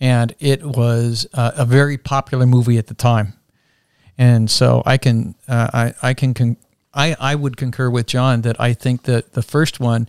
[0.00, 3.34] And it was uh, a very popular movie at the time.
[4.18, 6.56] And so I can, uh, I, I can, con-
[6.92, 10.08] I, I would concur with John that I think that the first one,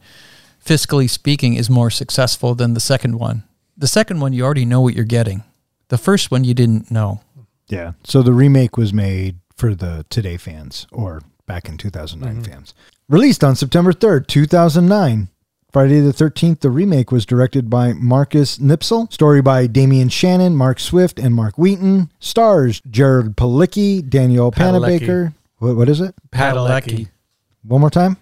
[0.65, 3.43] fiscally speaking, is more successful than the second one.
[3.77, 5.43] The second one, you already know what you're getting.
[5.89, 7.21] The first one, you didn't know.
[7.67, 7.93] Yeah.
[8.03, 12.51] So the remake was made for the Today fans or back in 2009 mm-hmm.
[12.51, 12.73] fans.
[13.09, 15.29] Released on September 3rd, 2009.
[15.71, 19.11] Friday the 13th, the remake was directed by Marcus Nispel.
[19.11, 22.11] Story by Damian Shannon, Mark Swift, and Mark Wheaton.
[22.19, 24.99] Stars Jared Palicki, Daniel Padalecki.
[24.99, 25.33] Panabaker.
[25.57, 26.13] What, what is it?
[26.31, 27.09] Padalecki.
[27.63, 28.17] One more time?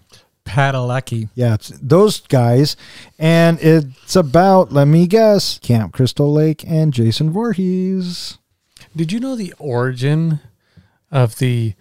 [0.46, 1.28] Padalecki.
[1.34, 2.74] Yeah, it's those guys.
[3.18, 8.38] And it's about, let me guess, Camp Crystal Lake and Jason Voorhees.
[8.94, 10.40] Did you know the origin
[11.10, 11.74] of the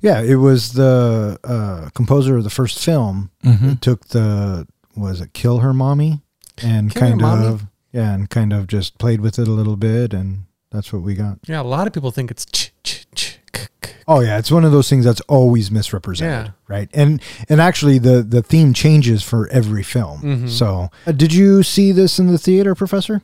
[0.00, 3.30] Yeah, it was the uh, composer of the first film.
[3.44, 3.72] Mhm.
[3.72, 6.22] It took the was it Kill Her Mommy
[6.62, 10.14] and Kill kind of yeah, and kind of just played with it a little bit,
[10.14, 11.38] and that's what we got.
[11.48, 13.38] Yeah, a lot of people think it's ch ch ch.
[13.52, 13.90] k, k.
[14.06, 16.52] Oh yeah, it's one of those things that's always misrepresented, Yeah.
[16.68, 16.88] right?
[16.94, 20.20] And and actually the the theme changes for every film.
[20.22, 20.48] Mhm.
[20.48, 23.22] So, uh, did you see this in the theater, Professor?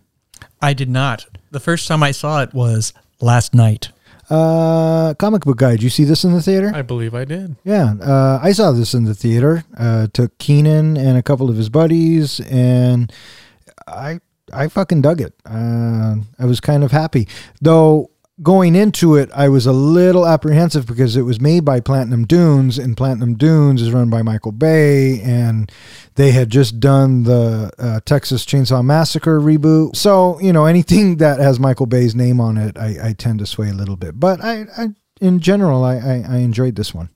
[0.64, 1.26] I did not.
[1.50, 3.90] The first time I saw it was last night.
[4.30, 6.72] Uh, comic book guy, did you see this in the theater?
[6.74, 7.56] I believe I did.
[7.64, 9.64] Yeah, uh, I saw this in the theater.
[9.76, 13.12] Uh, took Keenan and a couple of his buddies, and
[13.86, 14.20] I
[14.54, 15.34] I fucking dug it.
[15.44, 17.28] Uh, I was kind of happy,
[17.60, 18.10] though.
[18.42, 22.78] Going into it, I was a little apprehensive because it was made by Platinum Dunes,
[22.78, 25.70] and Platinum Dunes is run by Michael Bay, and
[26.16, 29.94] they had just done the uh, Texas Chainsaw Massacre reboot.
[29.94, 33.46] So you know, anything that has Michael Bay's name on it, I, I tend to
[33.46, 34.18] sway a little bit.
[34.18, 34.88] But I, I
[35.20, 37.10] in general, I, I, I enjoyed this one.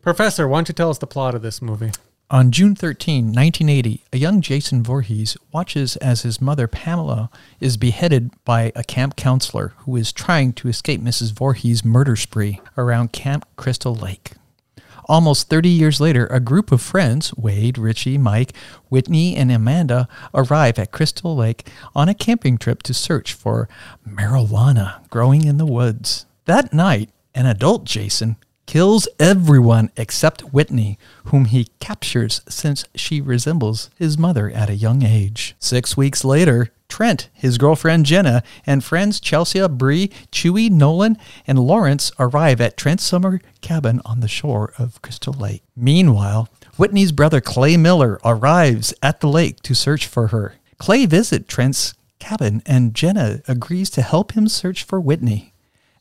[0.00, 1.90] Professor, why don't you tell us the plot of this movie?
[2.32, 7.28] On June 13, 1980, a young Jason Voorhees watches as his mother Pamela
[7.60, 11.34] is beheaded by a camp counselor who is trying to escape Mrs.
[11.34, 14.32] Voorhees' murder spree around Camp Crystal Lake.
[15.04, 18.54] Almost 30 years later, a group of friends, Wade, Richie, Mike,
[18.88, 23.68] Whitney, and Amanda, arrive at Crystal Lake on a camping trip to search for
[24.08, 26.24] marijuana growing in the woods.
[26.46, 28.36] That night, an adult Jason
[28.72, 35.02] kills everyone except Whitney, whom he captures since she resembles his mother at a young
[35.02, 35.54] age.
[35.58, 42.12] Six weeks later, Trent, his girlfriend Jenna, and friends Chelsea, Bree, Chewy, Nolan, and Lawrence
[42.18, 45.62] arrive at Trent's summer cabin on the shore of Crystal Lake.
[45.76, 50.54] Meanwhile, Whitney's brother Clay Miller arrives at the lake to search for her.
[50.78, 55.51] Clay visits Trent's cabin and Jenna agrees to help him search for Whitney.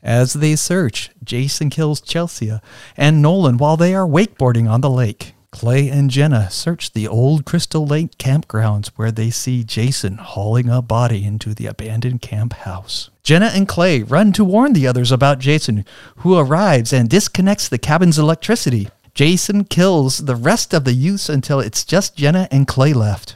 [0.04, 2.52] As they search, Jason kills Chelsea
[2.98, 5.34] and Nolan while they are wakeboarding on the lake.
[5.52, 10.82] Clay and Jenna search the old Crystal Lake campgrounds where they see Jason hauling a
[10.82, 13.10] body into the abandoned camp house.
[13.22, 15.84] Jenna and Clay run to warn the others about Jason,
[16.18, 18.90] who arrives and disconnects the cabin's electricity.
[19.14, 23.36] Jason kills the rest of the youths until it's just Jenna and Clay left.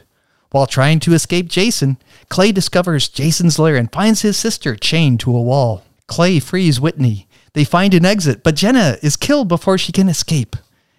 [0.50, 1.98] While trying to escape Jason,
[2.30, 5.84] Clay discovers Jason's lair and finds his sister chained to a wall.
[6.08, 7.28] Clay frees Whitney.
[7.52, 10.56] They find an exit, but Jenna is killed before she can escape.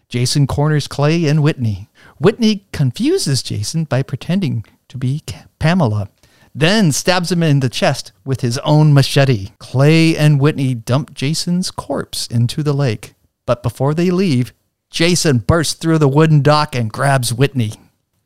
[0.09, 1.89] Jason corners Clay and Whitney.
[2.19, 5.21] Whitney confuses Jason by pretending to be
[5.59, 6.09] Pamela,
[6.55, 9.49] then stabs him in the chest with his own machete.
[9.59, 13.13] Clay and Whitney dump Jason's corpse into the lake,
[13.45, 14.53] but before they leave,
[14.89, 17.73] Jason bursts through the wooden dock and grabs Whitney.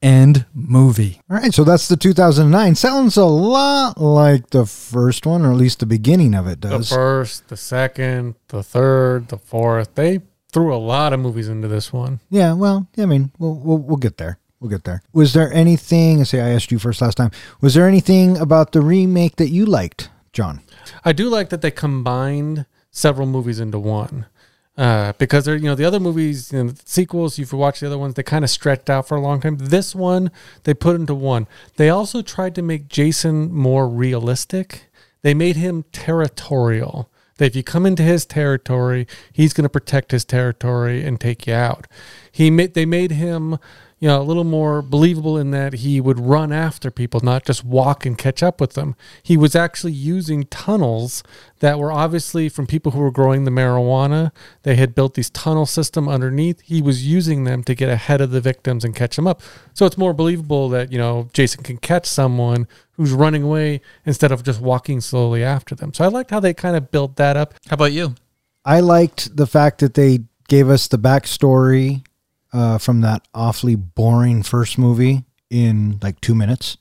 [0.02, 1.22] End movie.
[1.30, 2.74] All right, so that's the 2009.
[2.74, 6.90] Sounds a lot like the first one, or at least the beginning of it does.
[6.90, 9.94] The first, the second, the third, the fourth.
[9.94, 12.20] They threw a lot of movies into this one.
[12.30, 14.40] Yeah, well, I mean, we'll, we'll we'll get there.
[14.60, 15.02] We'll get there.
[15.14, 16.20] Was there anything?
[16.20, 17.32] I say I asked you first last time.
[17.62, 20.62] Was there anything about the remake that you liked, John?
[21.06, 24.26] I do like that they combined several movies into one.
[24.82, 27.86] Uh, because they're you know the other movies you know, sequels if you watch the
[27.86, 29.56] other ones they kind of stretched out for a long time.
[29.56, 30.32] This one
[30.64, 31.48] they put into one.
[31.76, 34.90] They also tried to make jason more realistic.
[35.22, 37.12] They made him territorial.
[37.38, 41.46] That if you come into his territory he's going to protect his territory and take
[41.46, 41.86] you out.
[42.32, 43.60] He made they made him
[44.02, 47.64] you know, a little more believable in that he would run after people, not just
[47.64, 48.96] walk and catch up with them.
[49.22, 51.22] He was actually using tunnels
[51.60, 54.32] that were obviously from people who were growing the marijuana.
[54.64, 56.62] They had built these tunnel system underneath.
[56.62, 59.44] He was using them to get ahead of the victims and catch them up.
[59.76, 64.32] So it's more believable that, you know, Jason can catch someone who's running away instead
[64.32, 65.94] of just walking slowly after them.
[65.94, 67.54] So I liked how they kind of built that up.
[67.70, 68.16] How about you?
[68.66, 72.04] I liked the fact that they gave us the backstory
[72.54, 76.78] uh, from that awfully boring first movie in like two minutes.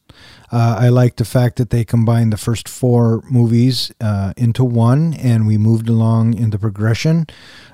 [0.52, 5.14] Uh, I like the fact that they combined the first four movies uh, into one
[5.14, 7.26] and we moved along in the progression.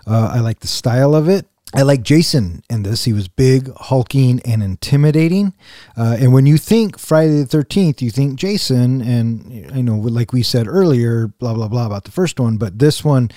[0.07, 1.47] Uh, I like the style of it.
[1.75, 3.05] I like Jason in this.
[3.05, 5.53] He was big, hulking, and intimidating.
[5.97, 9.03] Uh, and when you think Friday the 13th, you think Jason.
[9.03, 12.57] And I know, like we said earlier, blah, blah, blah about the first one.
[12.57, 13.31] But this one,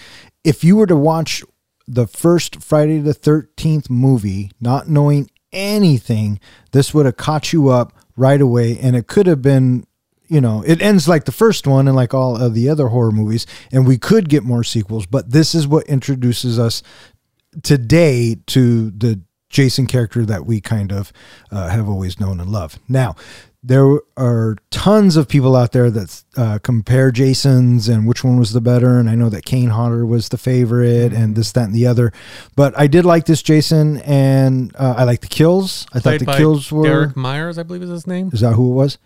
[0.43, 1.43] if you were to watch
[1.90, 6.40] the first Friday the 13th movie, not knowing anything,
[6.72, 8.78] this would have caught you up right away.
[8.78, 9.86] And it could have been,
[10.28, 13.12] you know, it ends like the first one and like all of the other horror
[13.12, 13.48] movies.
[13.72, 16.84] And we could get more sequels, but this is what introduces us
[17.64, 21.12] today to the Jason character that we kind of
[21.52, 22.78] uh, have always known and love.
[22.88, 23.16] Now,
[23.62, 28.53] there are tons of people out there that uh, compare Jasons and which one was
[28.53, 28.97] the better.
[28.97, 32.14] And I know that Kane Hodder was the favorite and this, that, and the other.
[32.55, 35.86] But I did like this Jason and uh, I like the kills.
[35.93, 36.84] I Played thought the kills were.
[36.84, 38.30] Derek Myers, I believe is his name.
[38.32, 38.97] Is that who it was?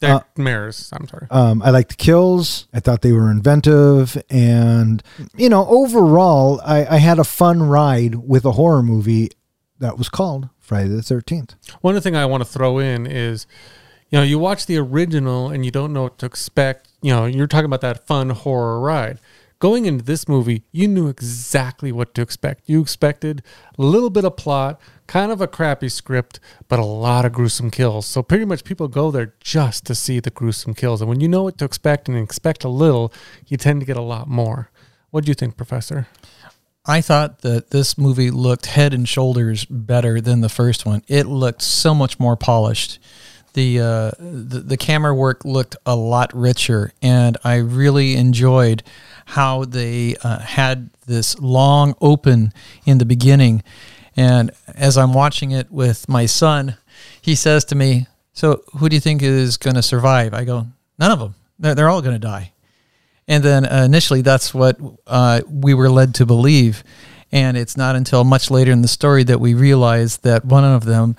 [0.00, 0.90] Derek Myers.
[0.92, 1.26] I'm sorry.
[1.30, 2.68] Um, I like the kills.
[2.74, 5.02] I thought they were inventive, and
[5.36, 9.30] you know, overall, I, I had a fun ride with a horror movie
[9.78, 11.54] that was called Friday the Thirteenth.
[11.80, 13.46] One thing I want to throw in is,
[14.10, 16.88] you know, you watch the original and you don't know what to expect.
[17.02, 19.18] You know, you're talking about that fun horror ride.
[19.58, 22.68] Going into this movie, you knew exactly what to expect.
[22.68, 23.42] You expected
[23.78, 26.38] a little bit of plot, kind of a crappy script,
[26.68, 28.04] but a lot of gruesome kills.
[28.04, 31.00] So pretty much people go there just to see the gruesome kills.
[31.00, 33.12] And when you know what to expect and expect a little,
[33.46, 34.70] you tend to get a lot more.
[35.10, 36.08] What do you think, Professor?
[36.84, 41.02] I thought that this movie looked head and shoulders better than the first one.
[41.08, 42.98] It looked so much more polished.
[43.54, 48.82] The, uh, the the camera work looked a lot richer, and I really enjoyed
[49.26, 52.52] how they uh, had this long open
[52.84, 53.62] in the beginning.
[54.16, 56.76] And as I'm watching it with my son,
[57.22, 60.66] he says to me, "So who do you think is going to survive?" I go,
[60.98, 61.36] "None of them.
[61.60, 62.52] They're, they're all going to die."
[63.28, 66.82] And then uh, initially, that's what uh, we were led to believe.
[67.30, 70.84] And it's not until much later in the story that we realize that one of
[70.84, 71.16] them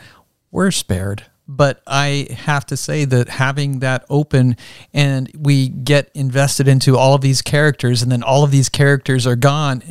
[0.51, 1.23] were spared.
[1.47, 4.57] But I have to say that having that open
[4.93, 9.27] and we get invested into all of these characters, and then all of these characters
[9.27, 9.83] are gone.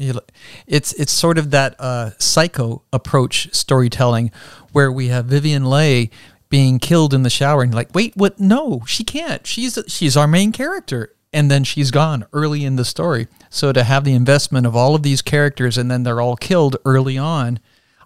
[0.67, 4.33] It's it's sort of that uh, psycho approach storytelling,
[4.73, 6.11] where we have Vivian Leigh
[6.49, 8.41] being killed in the shower, and like, wait, what?
[8.41, 9.47] No, she can't.
[9.47, 13.27] She's she's our main character and then she's gone early in the story.
[13.51, 16.77] So to have the investment of all of these characters and then they're all killed
[16.85, 17.59] early on,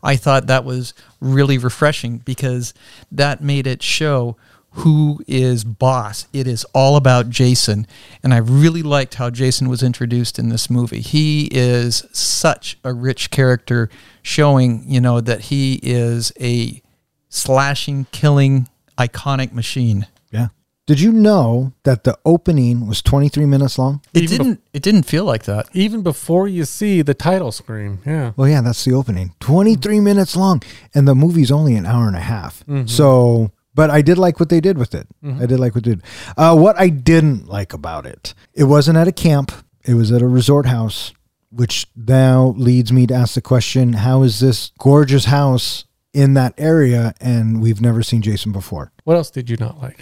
[0.02, 2.74] I thought that was really refreshing because
[3.10, 4.36] that made it show
[4.72, 6.26] who is boss.
[6.32, 7.86] It is all about Jason.
[8.22, 11.00] And I really liked how Jason was introduced in this movie.
[11.00, 13.88] He is such a rich character,
[14.22, 16.82] showing, you know, that he is a
[17.28, 20.06] slashing, killing, iconic machine.
[20.30, 20.48] Yeah.
[20.88, 24.00] Did you know that the opening was 23 minutes long?
[24.14, 25.68] It Even didn't it didn't feel like that.
[25.74, 28.32] Even before you see the title screen, yeah.
[28.36, 29.34] Well, yeah, that's the opening.
[29.40, 30.62] 23 minutes long.
[30.94, 32.64] And the movie's only an hour and a half.
[32.86, 35.06] So, but I did like what they did with it.
[35.22, 36.02] I did like what they did.
[36.38, 39.52] Uh, what I didn't like about it, it wasn't at a camp,
[39.84, 41.12] it was at a resort house,
[41.50, 46.54] which now leads me to ask the question how is this gorgeous house in that
[46.58, 48.92] area and we've never seen Jason before?
[49.04, 50.00] What else did you not like?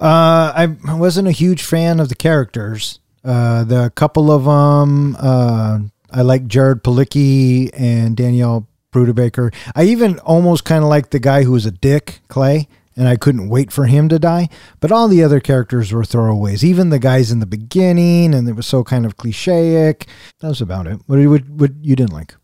[0.00, 3.00] Uh, I wasn't a huge fan of the characters.
[3.24, 5.80] Uh, the couple of them, uh,
[6.10, 9.54] I like Jared Palicki and Danielle Brudebaker.
[9.74, 13.16] I even almost kind of like the guy who was a dick, Clay, and I
[13.16, 14.48] couldn't wait for him to die.
[14.80, 16.64] But all the other characters were throwaways.
[16.64, 20.06] Even the guys in the beginning, and it was so kind of clichéic.
[20.40, 21.00] That was about it.
[21.06, 22.34] What, what, what you didn't like?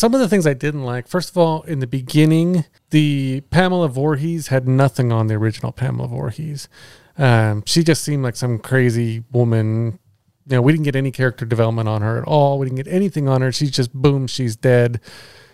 [0.00, 1.08] Some of the things I didn't like.
[1.08, 6.08] First of all, in the beginning, the Pamela Voorhees had nothing on the original Pamela
[6.08, 6.70] Voorhees.
[7.18, 9.98] Um, she just seemed like some crazy woman.
[10.46, 12.58] You know, we didn't get any character development on her at all.
[12.58, 13.52] We didn't get anything on her.
[13.52, 15.02] She's just boom, she's dead.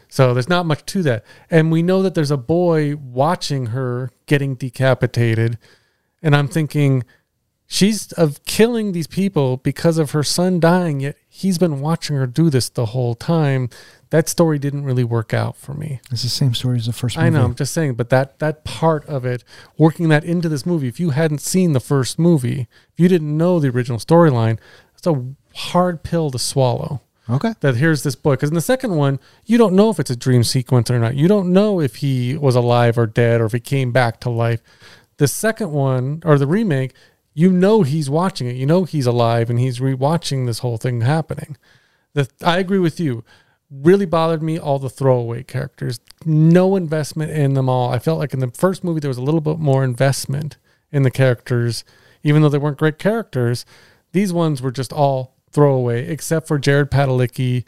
[0.08, 1.24] So there's not much to that.
[1.50, 5.58] And we know that there's a boy watching her getting decapitated.
[6.22, 7.02] And I'm thinking,
[7.68, 12.26] She's of killing these people because of her son dying, yet he's been watching her
[12.26, 13.70] do this the whole time.
[14.10, 16.00] That story didn't really work out for me.
[16.12, 17.26] It's the same story as the first movie.
[17.26, 19.42] I know, I'm just saying, but that that part of it,
[19.76, 23.36] working that into this movie, if you hadn't seen the first movie, if you didn't
[23.36, 24.58] know the original storyline,
[24.96, 27.02] it's a hard pill to swallow.
[27.28, 27.54] Okay.
[27.60, 28.34] That here's this boy.
[28.34, 31.16] Because in the second one, you don't know if it's a dream sequence or not.
[31.16, 34.30] You don't know if he was alive or dead or if he came back to
[34.30, 34.62] life.
[35.16, 36.92] The second one, or the remake,
[37.34, 38.56] you know he's watching it.
[38.56, 41.56] You know he's alive and he's rewatching this whole thing happening.
[42.14, 43.24] The, I agree with you.
[43.70, 45.98] Really bothered me all the throwaway characters.
[46.24, 47.90] No investment in them all.
[47.92, 50.56] I felt like in the first movie there was a little bit more investment
[50.92, 51.84] in the characters,
[52.22, 53.66] even though they weren't great characters.
[54.12, 57.64] These ones were just all throwaway, except for Jared Padalecki,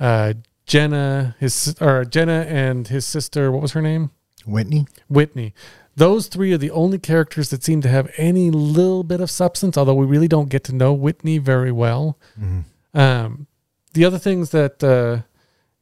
[0.00, 0.34] uh,
[0.64, 3.52] Jenna, his or Jenna and his sister.
[3.52, 4.10] What was her name?
[4.46, 4.86] Whitney.
[5.08, 5.54] Whitney.
[5.94, 9.76] Those three are the only characters that seem to have any little bit of substance,
[9.76, 12.18] although we really don't get to know Whitney very well.
[12.94, 13.46] Um,
[13.92, 15.22] the other things that uh,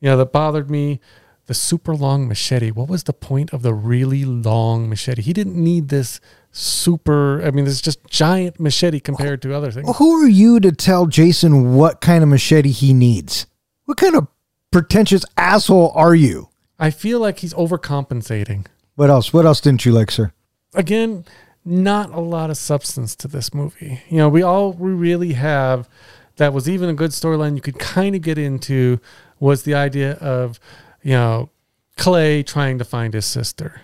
[0.01, 1.01] you know that bothered me,
[1.47, 2.71] the super long machete.
[2.71, 5.23] What was the point of the really long machete?
[5.23, 6.21] He didn't need this
[6.53, 7.43] super.
[7.43, 9.85] I mean, this just giant machete compared to other things.
[9.85, 13.47] Well, who are you to tell Jason what kind of machete he needs?
[13.85, 14.29] What kind of
[14.71, 16.49] pretentious asshole are you?
[16.79, 18.67] I feel like he's overcompensating.
[18.95, 19.33] What else?
[19.33, 20.33] What else didn't you like, sir?
[20.75, 21.25] again,
[21.65, 24.01] not a lot of substance to this movie.
[24.09, 25.89] You know, we all we really have
[26.37, 29.01] that was even a good storyline you could kind of get into
[29.41, 30.61] was the idea of,
[31.03, 31.51] you know,
[31.97, 33.81] Clay trying to find his sister.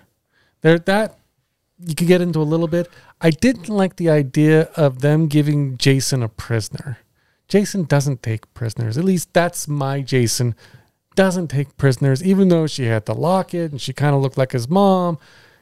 [0.61, 1.19] There that
[1.79, 2.89] you could get into a little bit.
[3.21, 6.99] I didn't like the idea of them giving Jason a prisoner.
[7.49, 8.99] Jason doesn't take prisoners.
[8.99, 10.55] At least that's my Jason.
[11.15, 14.53] Doesn't take prisoners, even though she had the locket and she kind of looked like
[14.53, 15.19] his mom.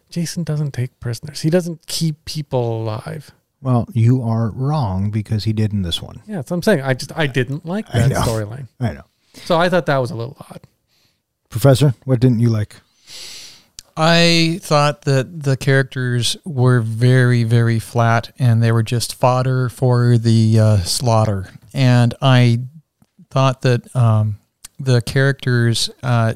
[0.08, 1.42] Jason doesn't take prisoners.
[1.42, 3.32] He doesn't keep people alive.
[3.60, 6.22] Well, you are wrong because he did in this one.
[6.26, 6.82] Yeah, that's what I'm saying.
[6.82, 8.68] I just I didn't like that storyline.
[8.78, 9.04] I know.
[9.34, 10.60] So I thought that was a little odd.
[11.50, 12.76] Professor, what didn't you like?
[13.96, 20.18] I thought that the characters were very, very flat and they were just fodder for
[20.18, 21.50] the uh, slaughter.
[21.72, 22.60] And I
[23.30, 24.38] thought that um,
[24.80, 26.34] the characters uh,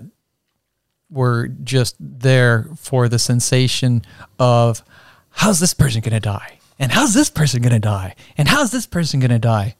[1.10, 4.02] were just there for the sensation
[4.38, 4.84] of
[5.30, 6.60] how's this person going to die?
[6.78, 8.14] And how's this person going to die?
[8.36, 9.74] And how's this person going to die?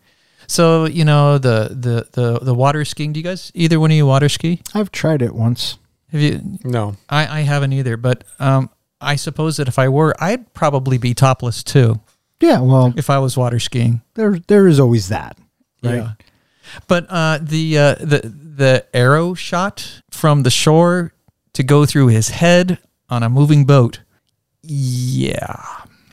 [0.48, 3.96] So, you know, the, the, the, the water skiing, do you guys, either one of
[3.96, 4.60] you water ski?
[4.74, 5.78] I've tried it once.
[6.10, 6.40] Have you?
[6.64, 6.96] No.
[7.08, 8.70] I, I haven't either, but um,
[9.00, 12.00] I suppose that if I were, I'd probably be topless too.
[12.40, 15.36] Yeah, well, if I was water skiing, there there is always that,
[15.82, 15.96] right?
[15.96, 16.12] Yeah.
[16.86, 21.12] But uh, the uh, the the arrow shot from the shore
[21.54, 22.78] to go through his head
[23.10, 24.00] on a moving boat,
[24.62, 25.56] yeah,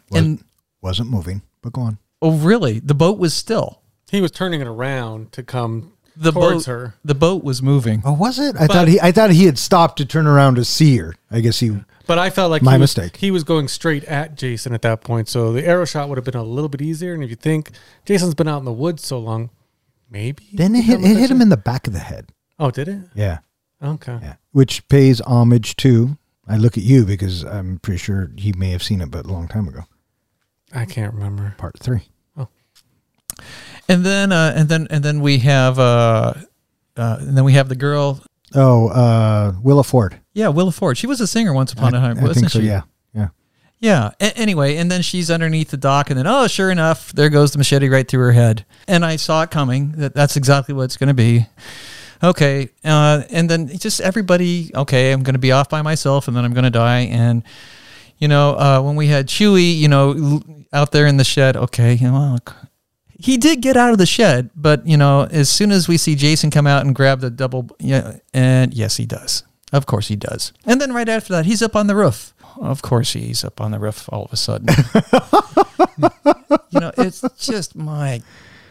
[0.10, 0.44] Was, and
[0.82, 2.00] wasn't moving, but go on.
[2.22, 2.80] oh really?
[2.80, 3.82] The boat was still.
[4.12, 6.94] He was turning it around to come The towards boat, her.
[7.04, 8.02] the boat was moving.
[8.06, 8.56] Oh, was it?
[8.56, 11.16] I But- thought he I thought he had stopped to turn around to see her.
[11.32, 11.80] I guess he.
[12.08, 13.18] But I felt like My he was, mistake.
[13.18, 16.26] He was going straight at Jason at that point, so the arrow shot would have
[16.26, 17.16] been a little bit easier.
[17.16, 17.72] And if you think
[18.06, 19.50] Jason's been out in the woods so long,
[20.10, 22.30] maybe Then it hit it hit him in the back of the head.
[22.60, 23.00] Oh, did it?
[23.16, 23.40] Yeah,
[23.84, 24.20] Okay.
[24.22, 24.36] yeah.
[24.52, 26.18] Which pays homage to.
[26.48, 29.30] I look at you because I'm pretty sure he may have seen it, but a
[29.34, 29.82] long time ago.
[30.72, 31.56] I can't remember.
[31.58, 32.04] Part three.
[33.88, 36.34] And then uh, and then and then we have uh,
[36.98, 38.24] uh, and then we have the girl.
[38.54, 40.20] Oh, uh, Willa Ford.
[40.34, 40.98] Yeah, Willa Ford.
[40.98, 42.60] She was a singer once upon I, a time, wasn't think so.
[42.60, 42.68] she?
[42.68, 42.82] Yeah,
[43.14, 43.28] yeah.
[43.80, 44.12] Yeah.
[44.20, 47.52] A- anyway, and then she's underneath the dock, and then oh, sure enough, there goes
[47.52, 48.66] the machete right through her head.
[48.88, 49.92] And I saw it coming.
[49.94, 51.48] That that's exactly what it's going to be.
[52.24, 54.72] Okay, uh, and then just everybody.
[54.74, 57.02] Okay, I'm going to be off by myself, and then I'm going to die.
[57.02, 57.44] And
[58.18, 61.58] you know, uh, when we had Chewy, you know, out there in the shed.
[61.58, 62.56] Okay, you know, look,
[63.18, 66.16] he did get out of the shed, but you know, as soon as we see
[66.16, 69.44] Jason come out and grab the double, yeah, and yes, he does.
[69.72, 70.54] Of course, he does.
[70.66, 72.34] And then right after that, he's up on the roof.
[72.58, 74.68] Of course, he's up on the roof all of a sudden.
[76.70, 78.22] you know, it's just my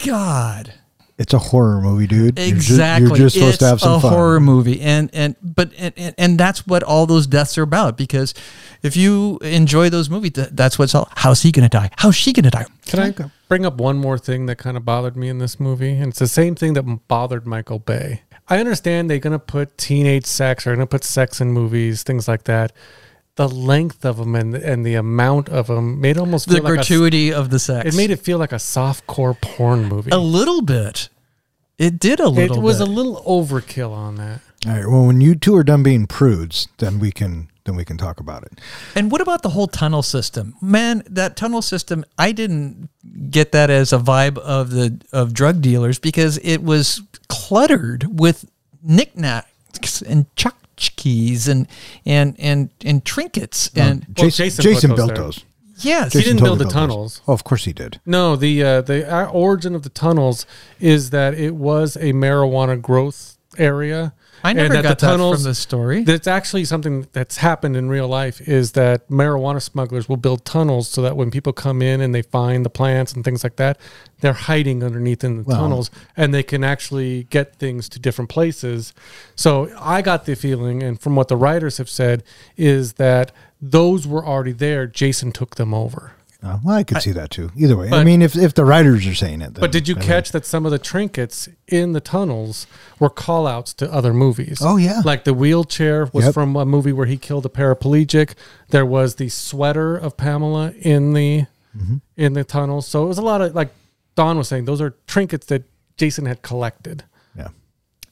[0.04, 0.74] God.
[1.16, 2.38] It's a horror movie, dude.
[2.38, 3.08] You're ju- Exactly.
[3.08, 4.12] You're just, supposed to have some a fun.
[4.12, 7.96] horror movie, and and but and, and, and that's what all those deaths are about.
[7.96, 8.34] Because
[8.82, 11.08] if you enjoy those movies, that's what's all.
[11.14, 11.90] How's he gonna die?
[11.98, 12.66] How's she gonna die?
[12.86, 15.92] Can I bring up one more thing that kind of bothered me in this movie?
[15.92, 18.22] And it's the same thing that bothered Michael Bay.
[18.48, 22.02] I understand they're going to put teenage sex or going to put sex in movies,
[22.02, 22.72] things like that.
[23.36, 26.72] The length of them and, and the amount of them made almost The feel like
[26.72, 27.92] a- gratuity of the sex.
[27.92, 30.10] it made it feel like a soft core porn movie.
[30.12, 31.08] a little bit.
[31.76, 32.58] It did a little.
[32.58, 32.86] it was bit.
[32.88, 34.40] a little overkill on that.
[34.66, 34.86] All right.
[34.86, 38.20] Well, when you two are done being prudes, then we can then we can talk
[38.20, 38.60] about it.
[38.94, 40.54] And what about the whole tunnel system?
[40.60, 42.88] Man, that tunnel system, I didn't
[43.30, 48.44] get that as a vibe of the of drug dealers because it was cluttered with
[48.82, 50.26] knickknacks and
[50.90, 51.66] tchotchkes and
[52.04, 55.24] and and and trinkets and Well, Jason, Jason Jason, put those built there.
[55.24, 55.44] those.
[55.78, 57.20] yes, He didn't build totally the tunnels.
[57.26, 58.00] Oh, of course he did.
[58.06, 60.46] No, the uh, the uh, origin of the tunnels
[60.80, 64.12] is that it was a marijuana growth area.
[64.44, 66.04] I never that got the that tunnels- from the story.
[66.04, 68.46] That's actually something that's happened in real life.
[68.46, 72.22] Is that marijuana smugglers will build tunnels so that when people come in and they
[72.22, 73.78] find the plants and things like that,
[74.20, 78.92] they're hiding underneath in the tunnels, and they can actually get things to different places.
[79.34, 82.22] So I got the feeling, and from what the writers have said,
[82.56, 84.86] is that those were already there.
[84.86, 86.12] Jason took them over.
[86.44, 87.50] Uh, well, I could see that too.
[87.56, 89.94] Either way, I mean, if if the writers are saying it, then, But did you
[89.94, 92.66] I mean- catch that some of the trinkets in the tunnels
[92.98, 94.58] were callouts to other movies?
[94.60, 95.00] Oh, yeah.
[95.04, 96.34] Like the wheelchair was Yep.
[96.34, 98.34] from a movie where he killed a paraplegic.
[98.68, 101.96] There was the sweater of Pamela in the Mm-hmm.
[102.16, 102.86] in the tunnels.
[102.86, 103.70] So it was a lot of like
[104.14, 105.64] Don was saying, those are trinkets that
[105.96, 107.02] Jason had collected.
[107.36, 107.48] Yeah.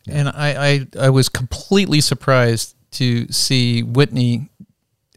[0.09, 4.49] And I, I, I was completely surprised to see Whitney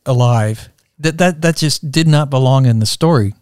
[0.06, 0.70] alive.
[1.00, 3.34] That that that just did not belong in the story.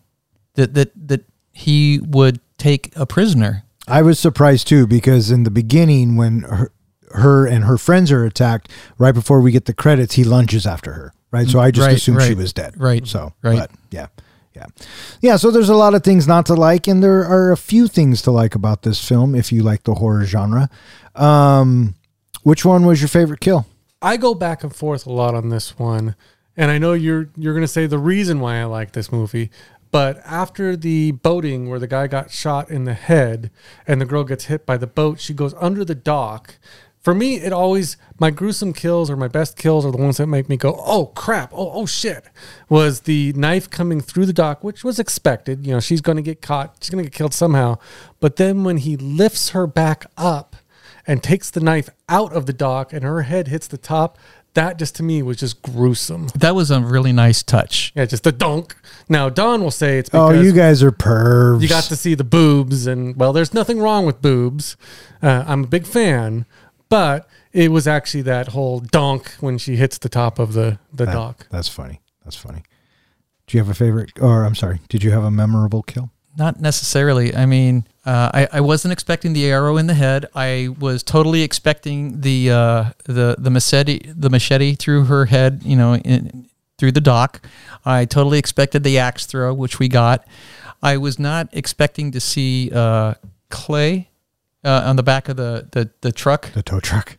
[0.56, 3.64] That that that he would take a prisoner.
[3.88, 6.72] I was surprised too because in the beginning, when her,
[7.12, 10.94] her and her friends are attacked, right before we get the credits, he lunges after
[10.94, 11.14] her.
[11.32, 12.76] Right, so I just Right, assumed she was dead.
[12.80, 13.58] right, So, right.
[13.60, 14.06] But yeah,
[14.56, 14.68] yeah,
[15.20, 15.36] yeah.
[15.36, 18.22] So there's a lot of things not to like, and there are a few things
[18.22, 20.70] to like about this film if you like the horror genre.
[21.16, 21.96] Um,
[22.44, 23.66] which one was your favorite kill?
[24.02, 26.16] I go back and forth a lot on this one,
[26.56, 29.50] and I know you're you're gonna say the reason why I like this movie,
[29.92, 33.52] but after the boating where the guy got shot in the head
[33.86, 36.56] and the girl gets hit by the boat, she goes under the dock.
[37.00, 40.28] For me, it always my gruesome kills or my best kills are the ones that
[40.28, 41.52] make me go, "Oh crap!
[41.54, 42.24] Oh oh shit!"
[42.70, 45.68] Was the knife coming through the dock, which was expected.
[45.68, 46.78] You know, she's going to get caught.
[46.80, 47.78] She's going to get killed somehow.
[48.20, 50.56] But then when he lifts her back up
[51.06, 54.18] and takes the knife out of the dock and her head hits the top,
[54.56, 56.28] that just to me was just gruesome.
[56.36, 57.92] That was a really nice touch.
[57.96, 58.76] Yeah, just the donk.
[59.10, 61.62] Now Don will say it's because Oh, you guys are pervs.
[61.62, 64.78] you got to see the boobs, and well, there's nothing wrong with boobs.
[65.22, 66.46] Uh, I'm a big fan,
[66.90, 71.06] but it was actually that whole donk when she hits the top of the the
[71.06, 71.48] That- dock.
[71.50, 72.02] That's funny.
[72.24, 72.64] That's funny.
[73.48, 74.12] Do you have a favorite?
[74.22, 76.10] Or I'm sorry, did you have a memorable kill?
[76.38, 77.36] Not necessarily.
[77.36, 80.26] I mean, uh, I, I wasn't expecting the arrow in the head.
[80.36, 85.62] I was totally expecting the uh, the the machete the machete through her head.
[85.64, 87.42] You know, in, through the dock.
[87.86, 90.28] I totally expected the axe throw, which we got.
[90.82, 93.14] I was not expecting to see uh,
[93.50, 94.10] clay
[94.66, 96.52] uh, on the back of the the, the truck.
[96.52, 97.18] The tow truck.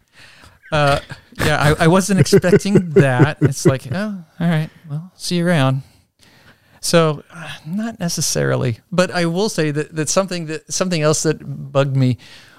[0.73, 1.01] Uh,
[1.39, 3.39] yeah, I, I wasn't expecting that.
[3.41, 5.83] It's like, oh, all right, well, see you around.
[6.85, 11.39] So, uh, not necessarily, but I will say that, that something that something else that
[11.73, 12.19] bugged me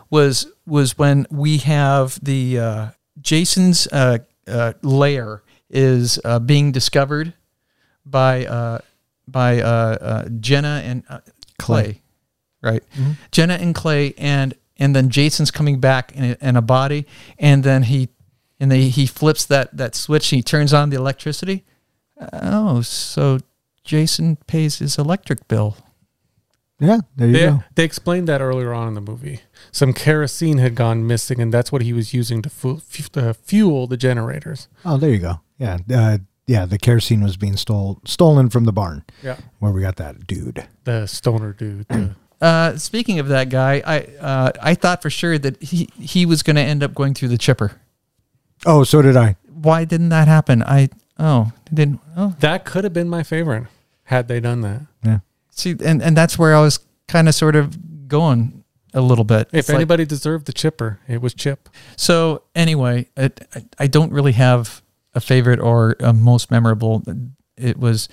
[0.09, 2.88] was was when we have the uh,
[3.21, 4.17] Jason's uh,
[4.47, 7.36] uh, lair is uh, being discovered
[8.03, 8.80] by uh,
[9.28, 11.19] by uh, uh, Jenna and uh,
[11.59, 12.01] Clay,
[12.63, 12.82] right?
[13.32, 17.05] Jenna and Clay, and and then Jason's coming back in a, in a body,
[17.38, 18.09] and then he
[18.59, 21.63] and they, he flips that that switch, and he turns on the electricity.
[22.34, 23.38] Oh, so
[23.86, 25.77] Jason pays his electric bill.
[26.79, 27.63] Yeah, there you They, go.
[27.75, 29.39] they explained that earlier on in the movie.
[29.71, 33.31] Some kerosene had gone missing, and that's what he was using to fu- fu- uh,
[33.31, 34.67] fuel the generators.
[34.83, 35.39] Oh, there you go.
[35.57, 36.17] Yeah, uh,
[36.47, 36.65] yeah.
[36.65, 39.05] The kerosene was being stole stolen from the barn.
[39.23, 39.38] Yeah.
[39.59, 40.67] where we got that dude.
[40.83, 41.88] The stoner dude.
[41.88, 46.25] the- Uh, speaking of that guy, I uh, I thought for sure that he he
[46.25, 47.79] was going to end up going through the chipper.
[48.65, 49.38] Oh, so did I.
[49.47, 50.61] Why didn't that happen?
[50.61, 53.68] I oh didn't oh that could have been my favorite
[54.03, 54.82] had they done that.
[55.03, 55.20] Yeah.
[55.49, 58.63] see and and that's where I was kind of sort of going
[58.93, 59.47] a little bit.
[59.51, 61.68] If It's like- anybody deserved the chipper, it was Chip.
[61.97, 64.82] So anyway, it, I, I don't really have
[65.13, 67.03] a favorite or a most memorable.
[67.57, 68.07] It was,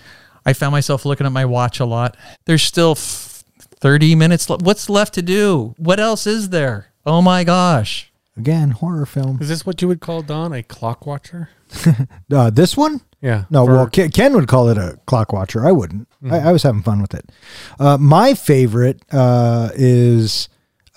[0.44, 2.16] I found myself looking at my watch a lot.
[2.46, 3.44] There's still f-
[3.80, 4.50] 30 minutes.
[4.50, 4.62] left.
[4.62, 5.74] What's left to do?
[5.78, 6.88] What else is there?
[7.06, 8.11] Oh my gosh.
[8.36, 9.38] Again, horror film.
[9.40, 11.50] Is this what you would call Don a clock watcher?
[12.32, 13.00] Uh, this one?
[13.20, 13.44] Yeah.
[13.50, 15.66] No, for- well, Ken, Ken would call it a clock watcher.
[15.66, 16.08] I wouldn't.
[16.22, 16.32] Mhm.
[16.32, 17.30] I, I was having fun with it.
[17.78, 20.48] Uh, my favorite uh, is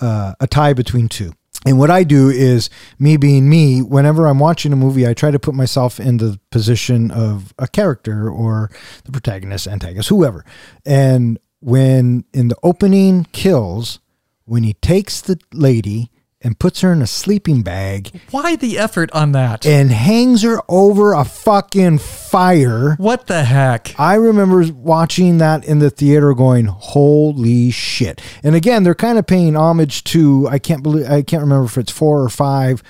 [0.02, 1.34] uh, a tie between two.
[1.66, 2.70] And what I do is,
[3.00, 6.40] me being me, whenever I'm watching a movie, I try to put myself in the
[6.52, 8.70] position of a character or
[9.04, 10.46] the protagonist, antagonist, whoever.
[10.86, 14.00] And when in the opening kills,
[14.46, 16.12] when he takes the lady
[16.46, 19.66] and puts her in a sleeping bag Why the effort on that?
[19.66, 22.96] and hangs her over a fucking fire.
[22.98, 24.00] What the heck?
[24.00, 28.22] I remember watching that in the theater going, holy shit.
[28.44, 31.78] And again, they're kind of paying homage to, I can't believe, I can't remember if
[31.80, 32.84] it's four or five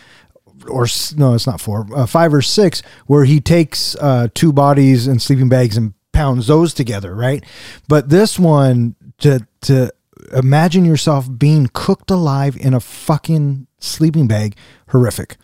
[0.68, 5.08] or no, it's not four, uh, five or six, where he takes uh, two bodies
[5.08, 7.44] and sleeping bags and pounds those together, right?
[7.88, 9.94] But this one, to, to
[10.34, 14.56] imagine yourself being cooked alive in a fucking sleeping bag,
[14.90, 15.38] horrific.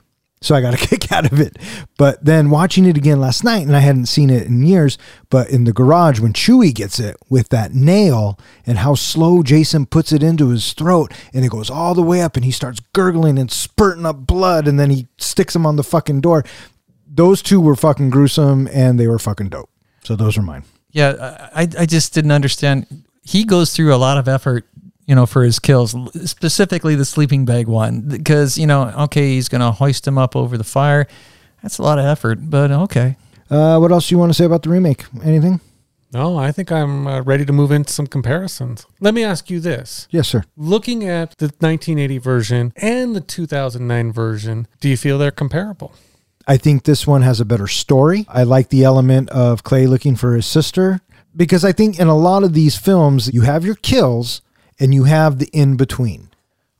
[0.43, 1.57] So I got a kick out of it.
[1.97, 4.97] But then watching it again last night, and I hadn't seen it in years,
[5.29, 9.86] but in the garage when Chewie gets it with that nail and how slow Jason
[9.86, 12.79] puts it into his throat and it goes all the way up and he starts
[12.93, 16.43] gurgling and spurting up blood and then he sticks him on the fucking door.
[17.07, 19.69] Those two were fucking gruesome and they were fucking dope.
[20.03, 20.63] So those are mine.
[20.91, 23.05] Yeah, I, I just didn't understand.
[23.23, 24.65] He goes through a lot of effort,
[25.12, 25.93] you know, for his kills,
[26.24, 30.38] specifically the sleeping bag one, because, you know, okay, he's going to hoist him up
[30.38, 31.05] over the fire.
[31.62, 33.18] That's a lot of effort, but okay.
[33.49, 35.03] Uh, what else do you want to say about the remake?
[35.22, 35.59] Anything?
[36.14, 38.86] No, I think I'm uh, ready to move into some comparisons.
[39.01, 40.07] Let me ask you this.
[40.12, 40.45] Yes, sir.
[40.55, 45.93] Looking at the 1980 version and the 2009 version, do you feel they're comparable?
[46.47, 48.26] I think this one has a better story.
[48.30, 51.01] I like the element of Clay looking for his sister
[51.36, 54.41] because I think in a lot of these films, you have your kills
[54.82, 56.29] and you have the in between,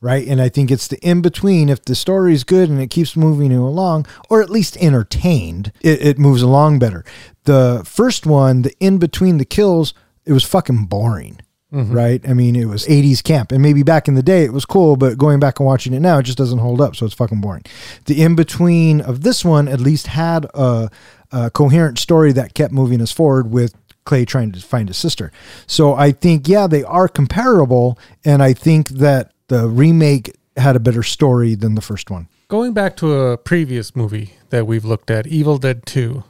[0.02, 0.28] right?
[0.28, 1.70] And I think it's the in between.
[1.70, 5.72] If the story is good and it keeps moving you along, or at least entertained,
[5.82, 7.06] it, it moves along better.
[7.44, 9.94] The first one, the in between the kills,
[10.26, 11.40] it was fucking boring.
[11.72, 11.94] Mm-hmm.
[11.94, 12.30] Right.
[12.30, 13.54] I mean, it was 80s camp.
[13.54, 16.02] And maybe back in the day it was cool, but going back and watching it
[16.02, 16.98] now, it just doesn't hold up.
[16.98, 17.64] So it's fucking boring.
[18.08, 20.90] The in between of this one at least had a,
[21.32, 23.74] a coherent story that kept moving us forward with
[24.04, 25.32] Clay trying to find his sister.
[25.68, 27.98] So I think, yeah, they are comparable.
[28.26, 32.28] And I think that the remake had a better story than the first one.
[32.48, 36.24] Going back to a previous movie that we've looked at, Evil Dead 2,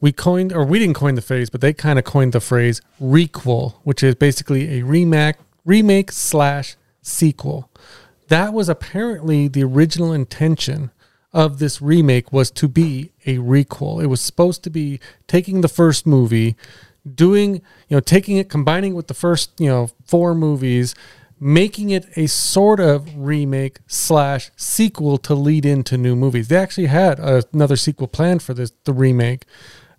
[0.00, 2.82] we coined, or we didn't coin the phrase, but they kind of coined the phrase
[3.00, 7.70] requel, which is basically a remake, remake slash sequel.
[8.28, 10.90] That was apparently the original intention
[11.32, 14.02] of this remake was to be a requel.
[14.02, 16.56] It was supposed to be taking the first movie,
[17.14, 17.56] doing,
[17.88, 20.94] you know, taking it, combining it with the first, you know, four movies,
[21.40, 26.48] making it a sort of remake slash sequel to lead into new movies.
[26.48, 29.44] They actually had another sequel planned for this, the remake.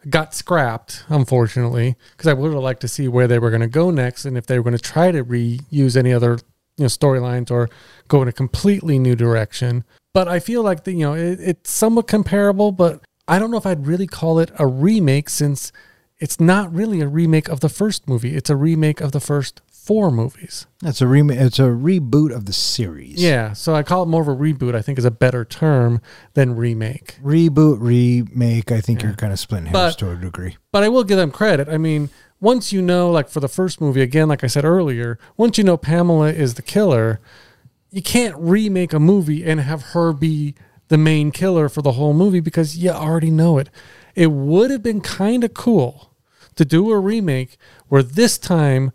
[0.09, 3.67] Got scrapped, unfortunately, because I would have liked to see where they were going to
[3.67, 6.39] go next and if they were going to try to reuse any other
[6.77, 7.69] you know storylines or
[8.07, 9.83] go in a completely new direction.
[10.13, 13.57] But I feel like the, you know it, it's somewhat comparable, but I don't know
[13.57, 15.71] if I'd really call it a remake since
[16.19, 18.35] it's not really a remake of the first movie.
[18.35, 20.65] It's a remake of the first four movies.
[20.81, 21.39] That's a remake.
[21.39, 23.21] It's a reboot of the series.
[23.21, 24.75] Yeah, so I call it more of a reboot.
[24.75, 26.01] I think is a better term
[26.33, 27.17] than remake.
[27.21, 28.71] Reboot, remake.
[28.71, 30.55] I think you're kind of splitting hairs But- to a degree.
[30.71, 31.67] But I will give them credit.
[31.67, 32.09] I mean,
[32.39, 35.63] once you know, like for the first movie, again, like I said earlier, once you
[35.63, 37.19] know Pamela is the killer,
[37.91, 40.55] you can't remake a movie and have her be
[40.87, 43.69] the main killer for the whole movie because you already know it.
[44.15, 46.11] It would have been kind of cool
[46.55, 47.57] to do a remake
[47.87, 48.91] where this time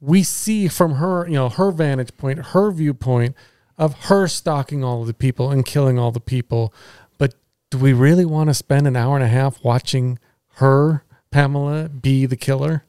[0.00, 3.34] we see from her, you know, her vantage point, her viewpoint
[3.78, 6.72] of her stalking all of the people and killing all the people.
[7.18, 7.34] But
[7.70, 10.18] do we really want to spend an hour and a half watching
[10.54, 12.84] her, Pamela, be the killer?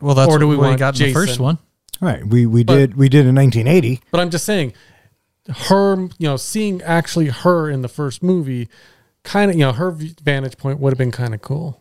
[0.00, 1.58] Well, that's Or do what we we want got in the first one.
[2.00, 2.26] Right.
[2.26, 4.02] We we But- did we did in 1980.
[4.10, 4.74] But I'm just saying,
[5.68, 8.68] her, you know, seeing actually her in the first movie,
[9.24, 11.80] kind of, you know, her vantage point would have been kind of cool.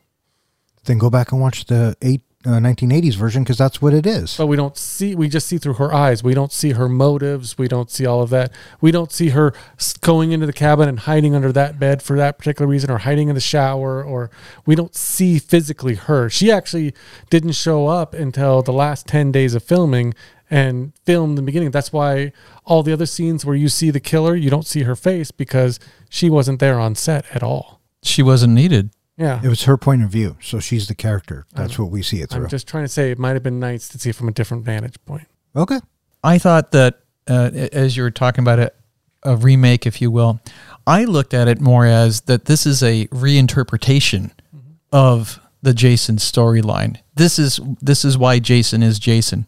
[0.86, 4.36] Then go back and watch the eight uh, 1980s version because that's what it is.
[4.36, 6.24] But we don't see, we just see through her eyes.
[6.24, 7.58] We don't see her motives.
[7.58, 8.52] We don't see all of that.
[8.82, 9.54] We don't see her
[10.02, 13.30] going into the cabin and hiding under that bed for that particular reason or hiding
[13.30, 14.30] in the shower or
[14.66, 16.30] we don't see physically her.
[16.30, 16.94] She actually
[17.30, 20.14] didn't show up until the last 10 days of filming
[20.54, 21.72] and filmed the beginning.
[21.72, 22.32] That's why
[22.64, 25.80] all the other scenes where you see the killer, you don't see her face because
[26.10, 27.82] she wasn't there on set at all.
[28.04, 28.92] She wasn't needed.
[29.18, 29.42] Yeah.
[29.44, 31.48] It was her point of view, so she's the character.
[31.54, 32.44] That's what we see it through.
[32.44, 34.32] I'm just trying to say it might have been nice to see it from a
[34.32, 35.28] different vantage point.
[35.56, 35.80] okay.
[36.24, 38.76] I thought that uh, as you were talking about it,
[39.24, 40.40] a remake, if you will,
[40.86, 44.32] I looked at it more as that this is a reinterpretation
[44.92, 46.98] of the Jason storyline.
[47.16, 49.48] This is this is why Jason is Jason.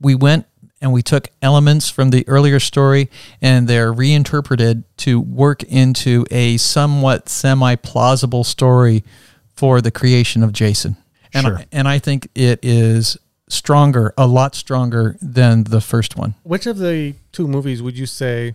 [0.00, 0.46] We went
[0.80, 3.10] and we took elements from the earlier story
[3.42, 9.04] and they're reinterpreted to work into a somewhat semi-plausible story
[9.54, 10.96] for the creation of Jason.
[11.34, 11.58] And Sure.
[11.58, 16.34] I, and I think it is stronger, a lot stronger than the first one.
[16.44, 18.54] Which of the two movies would you say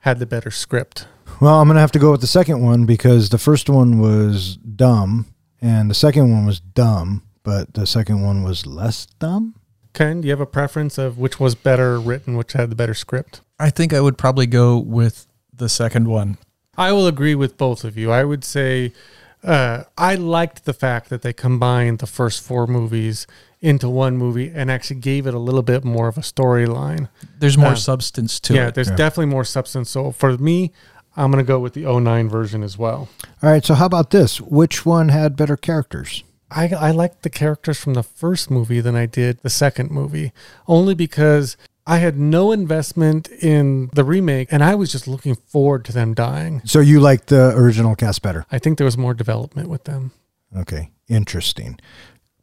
[0.00, 1.06] had the better script.
[1.40, 3.98] Well, I'm going to have to go with the second one because the first one
[3.98, 5.26] was dumb
[5.60, 9.54] and the second one was dumb, but the second one was less dumb.
[9.92, 12.94] Ken, do you have a preference of which was better written, which had the better
[12.94, 13.40] script?
[13.58, 16.38] I think I would probably go with the second one.
[16.76, 18.10] I will agree with both of you.
[18.10, 18.92] I would say
[19.42, 23.26] uh, I liked the fact that they combined the first four movies
[23.60, 27.08] into one movie and actually gave it a little bit more of a storyline.
[27.38, 28.56] There's more Um, substance to it.
[28.56, 29.90] yeah, there's definitely more substance.
[29.90, 30.72] So for me,
[31.16, 33.08] I'm going to go with the 09 version as well.
[33.42, 34.40] All right, so how about this?
[34.40, 36.22] Which one had better characters?
[36.50, 40.32] I, I liked the characters from the first movie than I did the second movie,
[40.66, 45.84] only because I had no investment in the remake and I was just looking forward
[45.86, 46.62] to them dying.
[46.64, 48.44] So you like the original cast better?
[48.52, 50.12] I think there was more development with them.
[50.56, 51.78] Okay, interesting.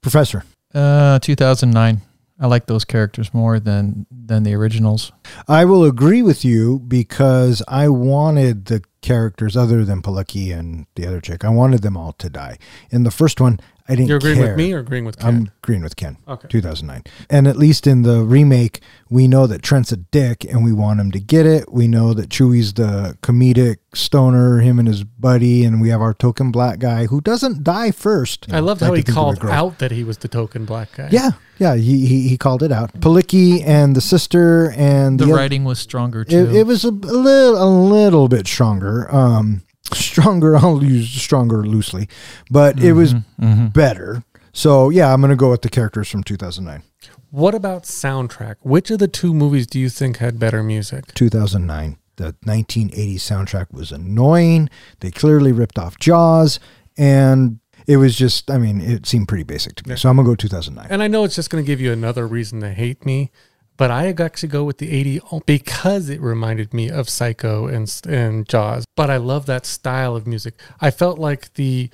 [0.01, 0.43] Professor,
[0.73, 2.01] Uh, 2009.
[2.39, 5.11] I like those characters more than than the originals.
[5.47, 11.07] I will agree with you because I wanted the characters other than Palecki and the
[11.07, 11.43] other chick.
[11.43, 12.57] I wanted them all to die.
[12.91, 13.59] In the first one,
[13.89, 14.07] I didn't.
[14.09, 14.47] You're agreeing care.
[14.49, 15.27] with me or agreeing with Ken?
[15.27, 16.17] I'm agreeing with Ken.
[16.27, 16.47] Okay.
[16.49, 17.03] 2009.
[17.29, 20.99] And at least in the remake, we know that Trent's a dick and we want
[20.99, 21.71] him to get it.
[21.71, 26.13] We know that Chewie's the comedic stoner, him and his buddy, and we have our
[26.13, 28.51] token black guy who doesn't die first.
[28.51, 30.89] I loved Like how he think it called out that he was the token black
[30.95, 31.09] guy.
[31.11, 32.91] Yeah, yeah, he, he, he called it out.
[32.99, 36.38] Palicki and the sister and The other- writing was stronger too.
[36.49, 39.07] it, it was a, a little a little bit stronger.
[39.15, 39.63] Um,
[39.95, 40.55] stronger.
[40.57, 42.07] I'll use stronger loosely,
[42.49, 44.23] but it was Mm-hmm, better.
[44.53, 46.83] So yeah, I'm gonna go with the characters from 2009.
[47.29, 48.55] What about soundtrack?
[48.61, 51.13] Which of the two movies do you think had better music?
[51.13, 51.97] 2009.
[52.15, 54.69] The 1980 soundtrack was annoying.
[55.01, 56.59] They clearly ripped off Jaws,
[56.97, 58.49] and it was just.
[58.49, 59.95] I mean, it seemed pretty basic to me.
[59.95, 60.88] So I'm gonna go 2009.
[60.89, 63.29] And I know it's just going to give you another reason to hate me,
[63.78, 68.47] but I actually go with the 80 because it reminded me of Psycho and and
[68.49, 68.86] Jaws.
[68.95, 70.55] But I love that style of music.
[70.82, 71.89] I felt like the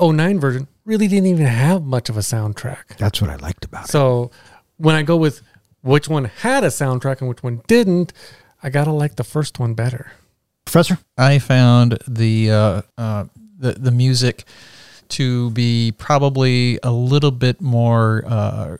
[0.00, 2.96] 09 version really didn't even have much of a soundtrack.
[2.98, 3.90] That's what I liked about it.
[3.90, 4.30] So
[4.76, 5.42] when I go with
[5.82, 8.12] which one had a soundtrack and which one didn't,
[8.62, 10.12] I got to like the first one better.
[10.64, 13.24] Professor, I found the uh, uh,
[13.58, 14.44] the the music
[15.08, 18.76] to be probably a little bit more uh,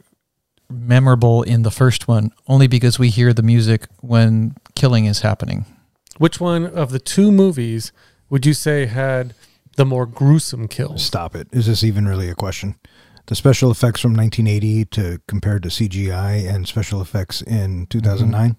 [0.71, 5.65] memorable in the first one, only because we hear the music when killing is happening.
[6.19, 7.93] Which one of the two movies
[8.29, 9.35] would you say had
[9.77, 11.05] the more gruesome kills?
[11.05, 11.49] stop it.
[11.53, 12.75] Is this even really a question?
[13.27, 18.57] The special effects from 1980 to compared to CGI and special effects in 2009.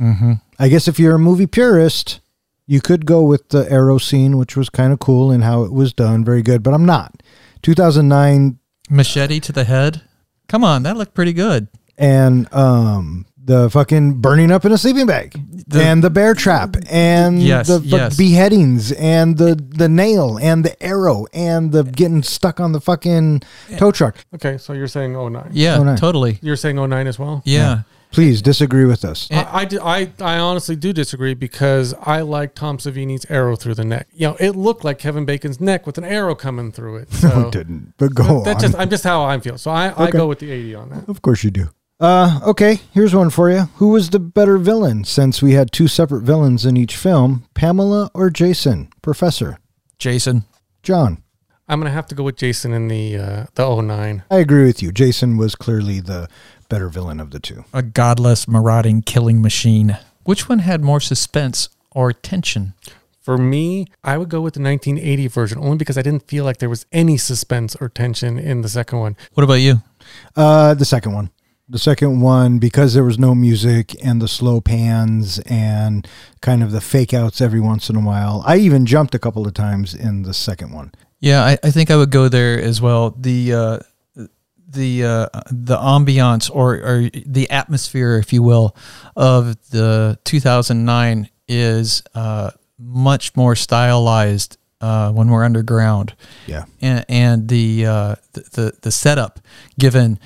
[0.00, 0.32] Mm-hmm.
[0.58, 2.20] I guess if you're a movie purist,
[2.66, 5.72] you could go with the arrow scene, which was kind of cool and how it
[5.72, 6.62] was done, very good.
[6.62, 7.22] But I'm not.
[7.62, 8.58] 2009
[8.88, 10.02] Machete to the head.
[10.50, 11.68] Come on, that looked pretty good.
[11.96, 15.28] and um the fucking burning up in a sleeping bag
[15.66, 18.16] The- and the bear trap and Yes, the fuck yes.
[18.16, 23.42] beheadings and the the nail and the arrow and the getting stuck on the fucking
[23.78, 24.14] tow truck.
[24.34, 25.50] Okay, so you're saying 09.
[25.52, 25.96] Yeah, 09.
[25.96, 26.38] totally.
[26.42, 27.42] You're saying 09 as well?
[27.44, 27.82] Yeah.
[28.10, 29.28] Please disagree with us.
[29.30, 33.84] I, I, I, I honestly do disagree because I like Tom Savini's arrow through the
[33.84, 34.08] neck.
[34.12, 37.12] You know, it looked like Kevin Bacon's neck with an arrow coming through it.
[37.12, 37.94] So No, it didn't.
[37.98, 38.70] But go That's on.
[38.70, 39.58] just I'm just how I feel.
[39.58, 41.08] So I, I go with the 80 on that.
[41.08, 41.68] Of course you do.
[42.00, 43.68] Uh, okay, here's one for you.
[43.76, 47.44] Who was the better villain since we had two separate villains in each film?
[47.54, 48.88] Pamela or Jason?
[49.02, 49.58] Professor.
[49.98, 50.44] Jason.
[50.82, 51.22] John.
[51.68, 54.24] I'm gonna have to go with Jason in the uh, the 09.
[54.30, 54.90] I agree with you.
[54.90, 56.26] Jason was clearly the
[56.70, 57.66] better villain of the two.
[57.74, 59.98] A godless, marauding, killing machine.
[60.24, 62.72] Which one had more suspense or tension?
[63.20, 66.56] For me, I would go with the 1980 version only because I didn't feel like
[66.56, 69.16] there was any suspense or tension in the second one.
[69.34, 69.82] What about you?
[70.34, 71.30] Uh, the second one.
[71.68, 76.08] The second one, because there was no music and the slow pans and
[76.40, 78.42] kind of the fake outs every once in a while.
[78.44, 80.90] I even jumped a couple of times in the second one.
[81.20, 83.10] Yeah, I, I think I would go there as well.
[83.10, 83.78] The uh,
[84.72, 88.76] the uh, the ambiance or, or the atmosphere, if you will,
[89.16, 96.14] of the 2009 is uh, much more stylized uh, when we're underground.
[96.46, 96.64] Yeah.
[96.80, 99.40] and, and the, uh, the the the setup
[99.78, 100.18] given.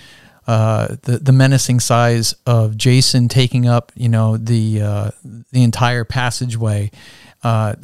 [0.47, 5.11] Uh, the the menacing size of Jason taking up, you know, the uh,
[5.53, 6.91] the entire passageway.
[7.43, 7.75] Uh,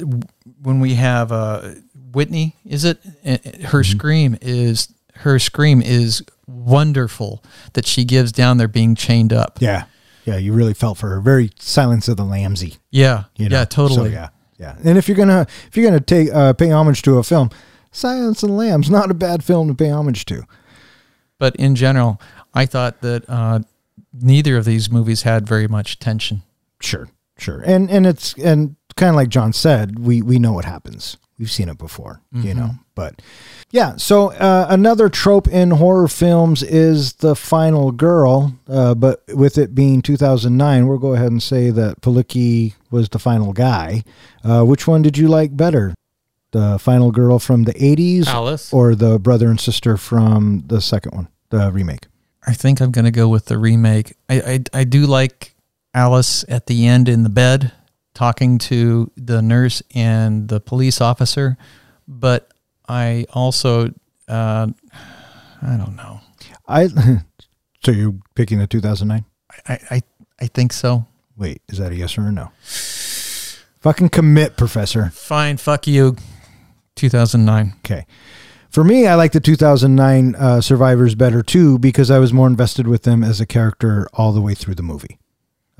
[0.61, 1.71] when we have uh,
[2.13, 3.37] Whitney, is it Uh,
[3.69, 7.43] her scream is her scream is wonderful
[7.73, 9.57] that she gives down there being chained up.
[9.61, 9.85] Yeah.
[10.25, 10.37] Yeah.
[10.37, 11.19] You really felt for her.
[11.21, 12.77] Very Silence of the Lambsy.
[12.91, 13.57] Yeah, You know?
[13.59, 14.09] yeah, totally.
[14.09, 14.75] So, yeah, yeah.
[14.83, 17.49] And if you're gonna if you're gonna take uh, pay homage to a film,
[17.91, 20.43] Silence of the Lambs not a bad film to pay homage to.
[21.39, 22.21] But in general,
[22.53, 23.61] I thought that uh,
[24.13, 26.43] neither of these movies had very much tension.
[26.81, 27.07] Sure,
[27.37, 27.61] sure.
[27.65, 31.17] And and it's and kind of like John said, we we know what happens.
[31.41, 32.55] We've seen it before, you Mhm.
[32.55, 32.69] know.
[32.93, 33.19] But
[33.71, 38.53] yeah, so uh, another trope in horror films is the final girl.
[38.69, 43.17] Uh, but with it being 2009, we'll go ahead and say that Palicki was the
[43.17, 44.03] final guy.
[44.43, 45.95] Uh, which one did you like better?
[46.51, 48.71] The final girl from the 80s, Alice.
[48.71, 52.05] or the brother and sister from the second one, the remake?
[52.45, 54.13] I think I'm going to go with the remake.
[54.29, 54.41] I,
[54.73, 55.55] I I do like
[55.95, 57.71] Alice at the end in the bed
[58.21, 61.57] talking to the nurse and the police officer,
[62.07, 62.53] but
[62.87, 63.87] I also
[64.27, 64.67] uh,
[65.63, 66.21] I don't know.
[66.67, 66.87] I
[67.83, 69.25] so you're picking the 2009?
[69.67, 70.01] I, I
[70.39, 71.07] I think so.
[71.35, 72.51] Wait, is that a yes or a no?
[73.79, 75.09] Fucking commit, Professor.
[75.09, 76.15] Fine, fuck you.
[76.97, 77.73] 2009.
[77.79, 78.05] Okay.
[78.69, 82.87] For me, I like the 2009 uh, Survivors better too because I was more invested
[82.87, 85.17] with them as a character all the way through the movie.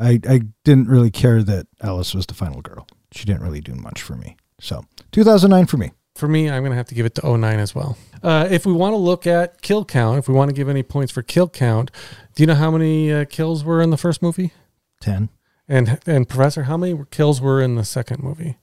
[0.02, 2.88] I, I didn't really care that Alice was the final girl.
[3.12, 4.36] She didn't really do much for me.
[4.60, 5.91] So 2009 for me.
[6.16, 7.97] For me, I'm going to have to give it to 09 as well.
[8.22, 10.84] Uh, if we want to look at kill count, if we want to give any
[10.84, 11.89] points for kill count,
[12.36, 14.52] do you know how many uh, kills were in the first movie?
[14.99, 15.30] 10.
[15.68, 18.58] And and Professor, how many kills were in the second movie?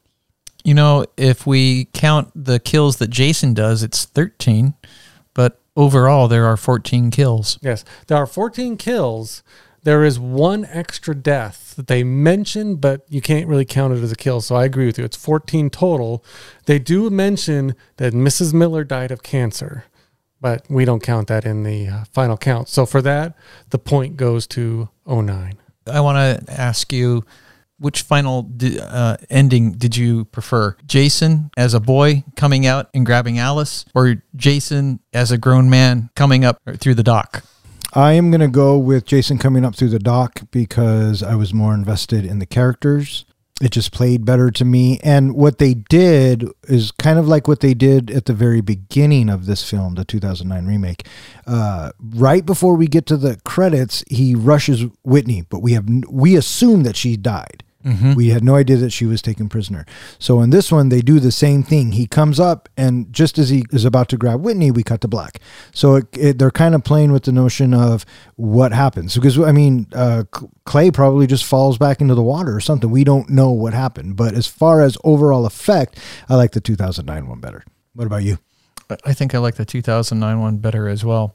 [0.62, 4.74] You know, if we count the kills that Jason does, it's 13,
[5.32, 7.58] but overall there are 14 kills.
[7.62, 9.42] Yes, there are 14 kills.
[9.88, 14.12] There is one extra death that they mention, but you can't really count it as
[14.12, 14.42] a kill.
[14.42, 15.04] So I agree with you.
[15.06, 16.22] It's 14 total.
[16.66, 18.52] They do mention that Mrs.
[18.52, 19.84] Miller died of cancer,
[20.42, 22.68] but we don't count that in the uh, final count.
[22.68, 23.34] So for that,
[23.70, 25.56] the point goes to 09.
[25.90, 27.24] I want to ask you
[27.78, 30.76] which final uh, ending did you prefer?
[30.84, 36.10] Jason as a boy coming out and grabbing Alice, or Jason as a grown man
[36.14, 37.42] coming up through the dock?
[37.94, 41.54] I am going to go with Jason coming up through the dock because I was
[41.54, 43.24] more invested in the characters.
[43.60, 45.00] It just played better to me.
[45.02, 49.28] And what they did is kind of like what they did at the very beginning
[49.28, 51.06] of this film, the 2009 remake.
[51.46, 56.36] Uh, right before we get to the credits, he rushes Whitney, but we have we
[56.36, 57.64] assume that she died.
[57.88, 58.14] Mhm.
[58.16, 59.86] We had no idea that she was taken prisoner.
[60.18, 61.92] So in this one, they do the same thing.
[61.92, 65.08] He comes up, and just as he is about to grab Whitney, we cut to
[65.08, 65.40] black.
[65.72, 68.04] So it, it, they're kind of playing with the notion of
[68.36, 69.14] what happens.
[69.14, 70.24] Because, I mean, uh,
[70.66, 72.90] Clay probably just falls back into the water or something.
[72.90, 74.16] We don't know what happened.
[74.16, 77.64] But as far as overall effect, I like the 2009 one better.
[77.94, 78.38] What about you?
[78.90, 81.34] I- I think I like the 2009 one better as well.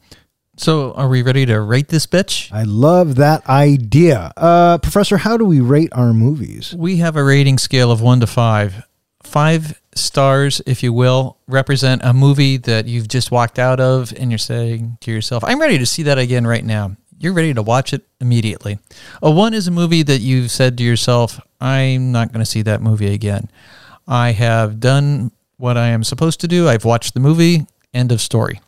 [0.56, 2.51] So, are we ready to rate this bitch?
[2.51, 4.32] I love that idea.
[4.38, 6.76] Uh, Professor, how do we rate our movies?
[6.78, 8.86] We have a rating scale of one to five.
[9.24, 14.30] Five stars, if you will, represent a movie that you've just walked out of and
[14.30, 16.97] you're saying to yourself, I'm ready to see that again right now.
[17.18, 18.78] You're ready to watch it immediately.
[19.24, 22.62] A one is a movie that you've said to yourself, I'm not going to see
[22.64, 23.49] that movie again.
[24.08, 26.68] I have done what I am supposed to do.
[26.68, 27.66] I've watched the movie.
[27.91, 28.60] End of story.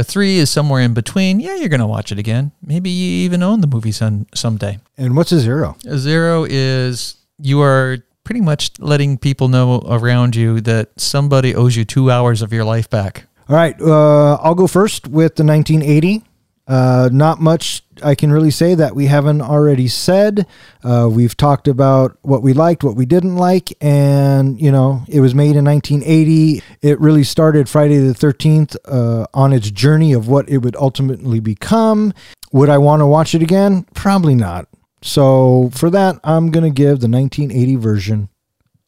[0.00, 1.40] A three is somewhere in between.
[1.40, 2.52] Yeah, you're going to watch it again.
[2.64, 4.78] Maybe you even own the movie some, someday.
[4.96, 5.76] And what's a zero?
[5.86, 11.76] A zero is you are pretty much letting people know around you that somebody owes
[11.76, 13.26] you two hours of your life back.
[13.46, 16.24] All right, uh, I'll go first with the 1980.
[16.70, 20.46] Uh, not much I can really say that we haven't already said.
[20.84, 25.20] Uh, we've talked about what we liked, what we didn't like, and you know, it
[25.20, 26.62] was made in 1980.
[26.82, 31.40] It really started Friday the 13th uh, on its journey of what it would ultimately
[31.40, 32.12] become.
[32.52, 33.84] Would I want to watch it again?
[33.94, 34.68] Probably not.
[35.02, 38.28] So for that, I'm gonna give the 1980 version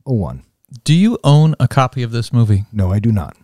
[0.06, 0.44] a one.
[0.84, 2.64] Do you own a copy of this movie?
[2.72, 3.36] No, I do not.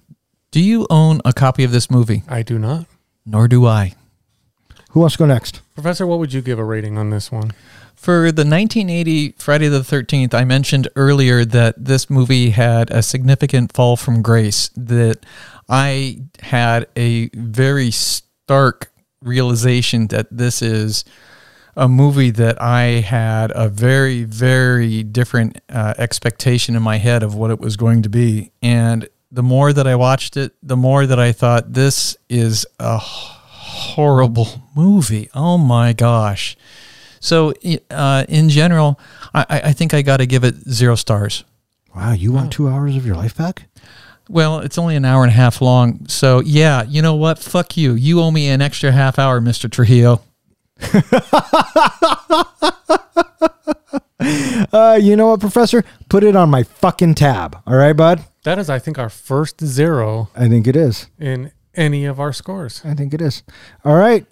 [0.51, 2.23] Do you own a copy of this movie?
[2.29, 2.87] I do not.
[3.27, 3.95] Nor do I.
[4.99, 5.61] Who wants to go next?
[5.77, 7.53] Professor, what would you give a rating on this one?
[7.95, 13.73] For the 1980 Friday the 13th, I mentioned earlier that this movie had a significant
[13.73, 15.25] fall from grace, that
[15.69, 18.91] I had a very stark
[19.23, 21.05] realization that this is
[21.77, 27.37] a movie that I had a very, very different uh, expectation in my head of
[27.37, 28.51] what it was going to be.
[28.63, 33.01] And the more that I watched it, the more that I thought, this is a
[33.79, 35.29] horrible movie.
[35.35, 36.57] Oh my gosh.
[37.21, 37.53] So,
[37.91, 38.99] uh, in general,
[39.35, 41.45] I, I think I got to give it zero stars.
[41.95, 43.65] Wow, you want two hours of your life back?
[44.29, 46.07] Well, it's only an hour and a half long.
[46.07, 47.39] So, yeah, you know what?
[47.39, 47.95] Fuck you.
[47.95, 49.71] You owe me an extra half hour, Mr.
[49.71, 50.23] Trujillo.
[54.73, 55.85] uh, you know what, Professor?
[56.09, 57.61] Put it on my fucking tab.
[57.67, 58.25] All right, bud?
[58.45, 61.07] That is, I think, our first zero I think it is.
[61.19, 62.83] in any of our scores.
[62.85, 63.43] I think it is.
[63.85, 64.27] All right,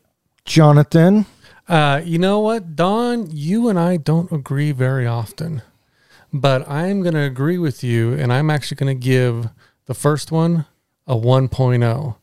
[0.45, 1.25] Jonathan.
[1.69, 3.29] Uh, you know what, Don?
[3.31, 5.63] You and I don't agree very often.
[6.33, 9.49] But I'm going to agree with you, and I'm actually going to give
[9.87, 10.67] the first one
[11.07, 12.17] a 1.0.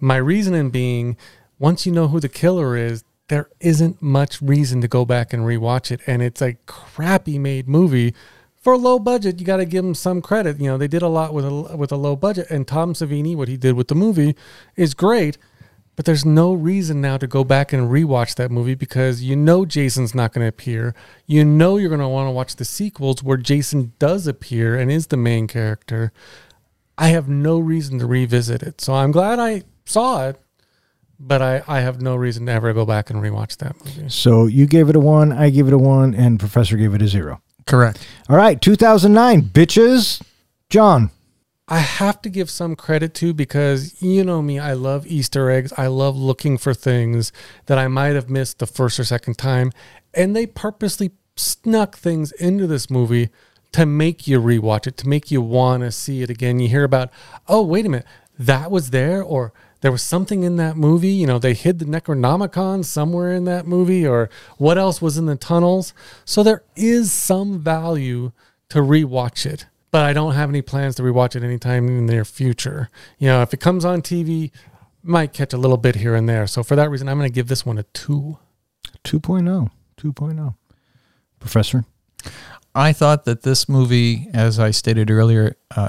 [0.00, 1.16] My reasoning being,
[1.58, 5.44] once you know who the killer is, there isn't much reason to go back and
[5.44, 6.00] rewatch it.
[6.06, 8.14] And it's a crappy made movie
[8.60, 9.40] for a low budget.
[9.40, 10.60] You got to give them some credit.
[10.60, 12.50] You know, they did a lot with a, with a low budget.
[12.50, 14.36] And Tom Savini, what he did with the movie
[14.76, 15.38] is great.
[15.96, 19.66] But there's no reason now to go back and rewatch that movie because you know
[19.66, 20.94] Jason's not going to appear.
[21.26, 24.90] You know you're going to want to watch the sequels where Jason does appear and
[24.90, 26.12] is the main character.
[26.96, 28.80] I have no reason to revisit it.
[28.80, 30.40] So I'm glad I saw it,
[31.18, 34.08] but I, I have no reason to ever go back and rewatch that movie.
[34.08, 37.02] So you gave it a one, I gave it a one, and Professor gave it
[37.02, 37.42] a zero.
[37.70, 38.04] Correct.
[38.28, 40.20] All right, 2009, bitches.
[40.68, 41.10] John.
[41.68, 45.72] I have to give some credit to because you know me, I love Easter eggs.
[45.76, 47.32] I love looking for things
[47.66, 49.70] that I might have missed the first or second time.
[50.12, 53.30] And they purposely snuck things into this movie
[53.70, 56.58] to make you rewatch it, to make you want to see it again.
[56.58, 57.10] You hear about,
[57.46, 58.06] oh, wait a minute,
[58.36, 61.08] that was there, or there was something in that movie.
[61.08, 65.26] You know, they hid the Necronomicon somewhere in that movie, or what else was in
[65.26, 65.94] the tunnels.
[66.24, 68.32] So there is some value
[68.68, 72.12] to rewatch it but I don't have any plans to rewatch it anytime in the
[72.12, 72.90] near future.
[73.18, 74.50] You know, if it comes on TV,
[75.02, 76.46] might catch a little bit here and there.
[76.46, 78.38] So for that reason, I'm going to give this one a 2.
[79.04, 79.70] 2.0.
[79.96, 80.54] 2.0.
[81.38, 81.84] Professor?
[82.74, 85.88] I thought that this movie, as I stated earlier, uh,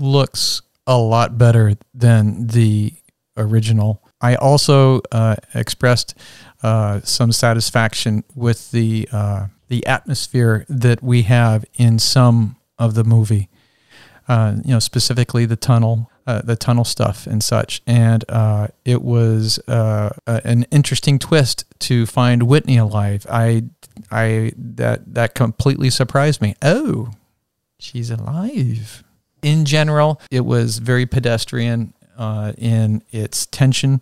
[0.00, 2.94] looks a lot better than the
[3.36, 4.02] original.
[4.20, 6.14] I also uh, expressed
[6.62, 13.04] uh, some satisfaction with the uh, the atmosphere that we have in some of the
[13.04, 13.48] movie.
[14.28, 17.80] Uh, you know, specifically the tunnel, uh, the tunnel stuff and such.
[17.86, 23.26] And uh, it was an interesting twist to find Whitney alive.
[23.30, 23.64] I,
[24.10, 26.56] I that that completely surprised me.
[26.62, 27.10] Oh,
[27.78, 29.04] she's alive.
[29.42, 34.00] In general, it was very pedestrian uh, in its tension,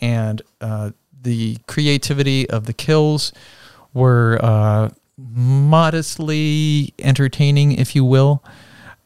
[0.00, 0.90] and uh,
[1.22, 3.32] the creativity of the kills
[3.94, 4.38] were
[5.18, 8.44] modestly entertaining, if you will.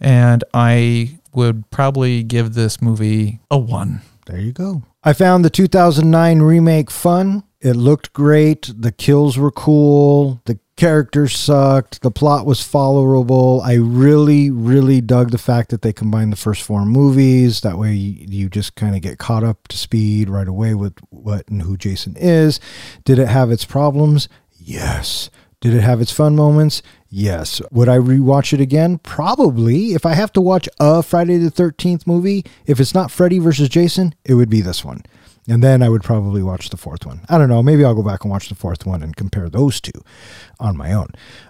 [0.00, 4.02] And I would probably give this movie a one.
[4.26, 4.82] There you go.
[5.02, 7.44] I found the 2009 remake fun.
[7.60, 8.70] It looked great.
[8.76, 10.40] The kills were cool.
[10.46, 12.00] The characters sucked.
[12.00, 13.62] The plot was followable.
[13.62, 17.60] I really, really dug the fact that they combined the first four movies.
[17.60, 20.94] That way, you, you just kind of get caught up to speed right away with
[21.10, 22.60] what and who Jason is.
[23.04, 24.26] Did it have its problems?
[24.58, 25.28] Yes.
[25.60, 26.80] Did it have its fun moments?
[27.10, 27.60] Yes.
[27.70, 28.96] Would I rewatch it again?
[28.96, 29.92] Probably.
[29.92, 33.68] If I have to watch a Friday the 13th movie, if it's not Freddy versus
[33.68, 35.02] Jason, it would be this one.
[35.50, 37.22] And then I would probably watch the fourth one.
[37.28, 37.60] I don't know.
[37.60, 40.00] Maybe I'll go back and watch the fourth one and compare those two
[40.60, 41.08] on my own.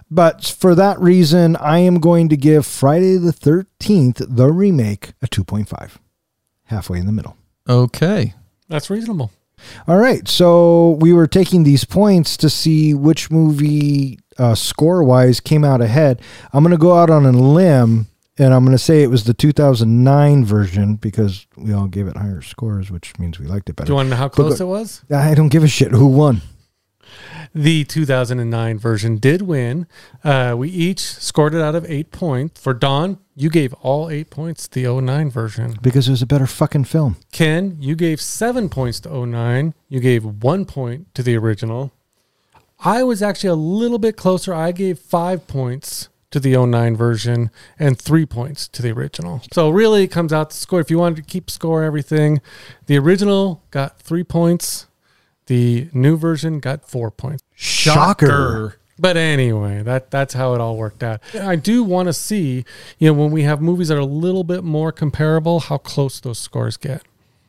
[0.09, 5.27] But for that reason, I am going to give Friday the 13th, the remake, a
[5.27, 5.97] 2.5.
[6.63, 7.37] Halfway in the middle.
[7.69, 8.33] Okay.
[8.69, 9.31] That's reasonable.
[9.87, 10.27] All right.
[10.27, 15.79] So we were taking these points to see which movie uh, score wise came out
[15.79, 16.23] ahead.
[16.53, 18.07] I'm going to go out on a limb
[18.37, 22.17] and I'm going to say it was the 2009 version because we all gave it
[22.17, 23.87] higher scores, which means we liked it better.
[23.87, 25.03] Do you want to know how close it was?
[25.11, 26.41] I don't give a shit who won.
[27.53, 29.85] The 2009 version did win.
[30.23, 32.61] Uh, we each scored it out of eight points.
[32.61, 35.77] For Don, you gave all eight points to the 09 version.
[35.81, 37.17] Because it was a better fucking film.
[37.33, 39.73] Ken, you gave seven points to 09.
[39.89, 41.91] You gave one point to the original.
[42.79, 44.53] I was actually a little bit closer.
[44.53, 49.41] I gave five points to the 09 version and three points to the original.
[49.53, 50.79] So really it comes out to score.
[50.79, 52.41] If you wanted to keep score everything,
[52.87, 54.87] the original got three points
[55.51, 57.43] the new version got four points.
[57.53, 58.77] Shocker.
[58.97, 61.19] But anyway, that that's how it all worked out.
[61.35, 62.63] I do want to see,
[62.99, 66.21] you know, when we have movies that are a little bit more comparable, how close
[66.21, 67.01] those scores get.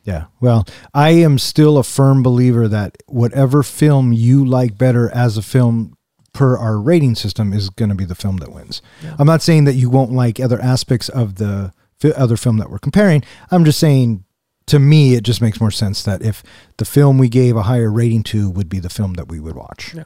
[0.03, 0.25] Yeah.
[0.41, 5.41] Well, I am still a firm believer that whatever film you like better as a
[5.41, 5.95] film
[6.33, 8.81] per our rating system is going to be the film that wins.
[9.03, 9.15] Yeah.
[9.19, 11.71] I'm not saying that you won't like other aspects of the
[12.17, 13.23] other film that we're comparing.
[13.51, 14.25] I'm just saying
[14.65, 16.43] to me, it just makes more sense that if
[16.77, 19.55] the film we gave a higher rating to would be the film that we would
[19.55, 19.93] watch.
[19.93, 20.05] Yeah.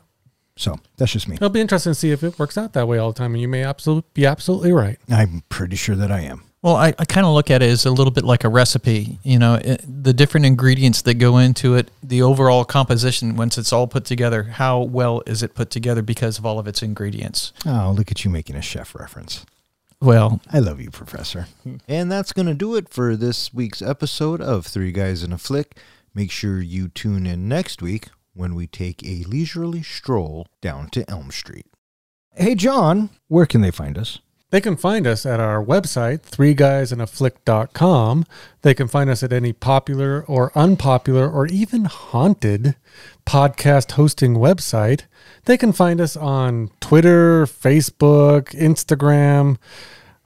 [0.56, 1.36] So that's just me.
[1.36, 3.34] It'll be interesting to see if it works out that way all the time.
[3.34, 4.98] And you may absolutely be absolutely right.
[5.10, 6.44] I'm pretty sure that I am.
[6.62, 9.20] Well, I, I kind of look at it as a little bit like a recipe.
[9.24, 13.72] You know, it, the different ingredients that go into it, the overall composition, once it's
[13.72, 17.54] all put together, how well is it put together because of all of its ingredients?
[17.66, 19.46] Oh, look at you making a chef reference.
[20.02, 21.48] Well, I love you, Professor.
[21.88, 25.38] And that's going to do it for this week's episode of Three Guys and a
[25.38, 25.78] Flick.
[26.14, 31.10] Make sure you tune in next week when we take a leisurely stroll down to
[31.10, 31.66] Elm Street.
[32.36, 34.20] Hey, John, where can they find us?
[34.50, 38.26] They can find us at our website, threeguysandaflick.com.
[38.62, 42.78] They can find us at any popular or unpopular or even haunted
[43.26, 45.02] podcast hosting website.
[45.44, 49.58] They can find us on Twitter, Facebook, Instagram.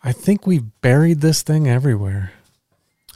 [0.03, 2.31] I think we've buried this thing everywhere.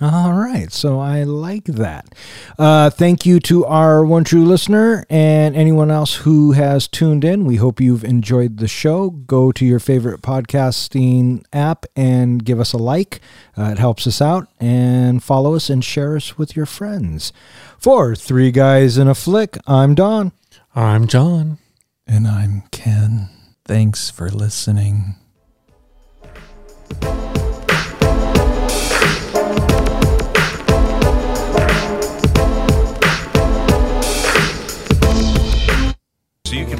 [0.01, 2.13] All right, so I like that.
[2.59, 7.45] Uh, thank you to our one true listener and anyone else who has tuned in.
[7.45, 9.09] We hope you've enjoyed the show.
[9.09, 13.21] Go to your favorite podcasting app and give us a like.
[13.57, 14.49] Uh, it helps us out.
[14.59, 17.31] And follow us and share us with your friends.
[17.79, 20.33] For Three Guys and a Flick, I'm Don.
[20.75, 21.57] I'm John.
[22.05, 23.29] And I'm Ken.
[23.63, 25.15] Thanks for listening.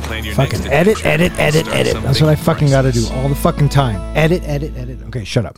[0.06, 2.04] Fucking edit, edit, edit, edit.
[2.04, 4.00] That's what I fucking got to do all the fucking time.
[4.16, 5.00] Edit, edit, edit.
[5.08, 5.58] Okay, shut up.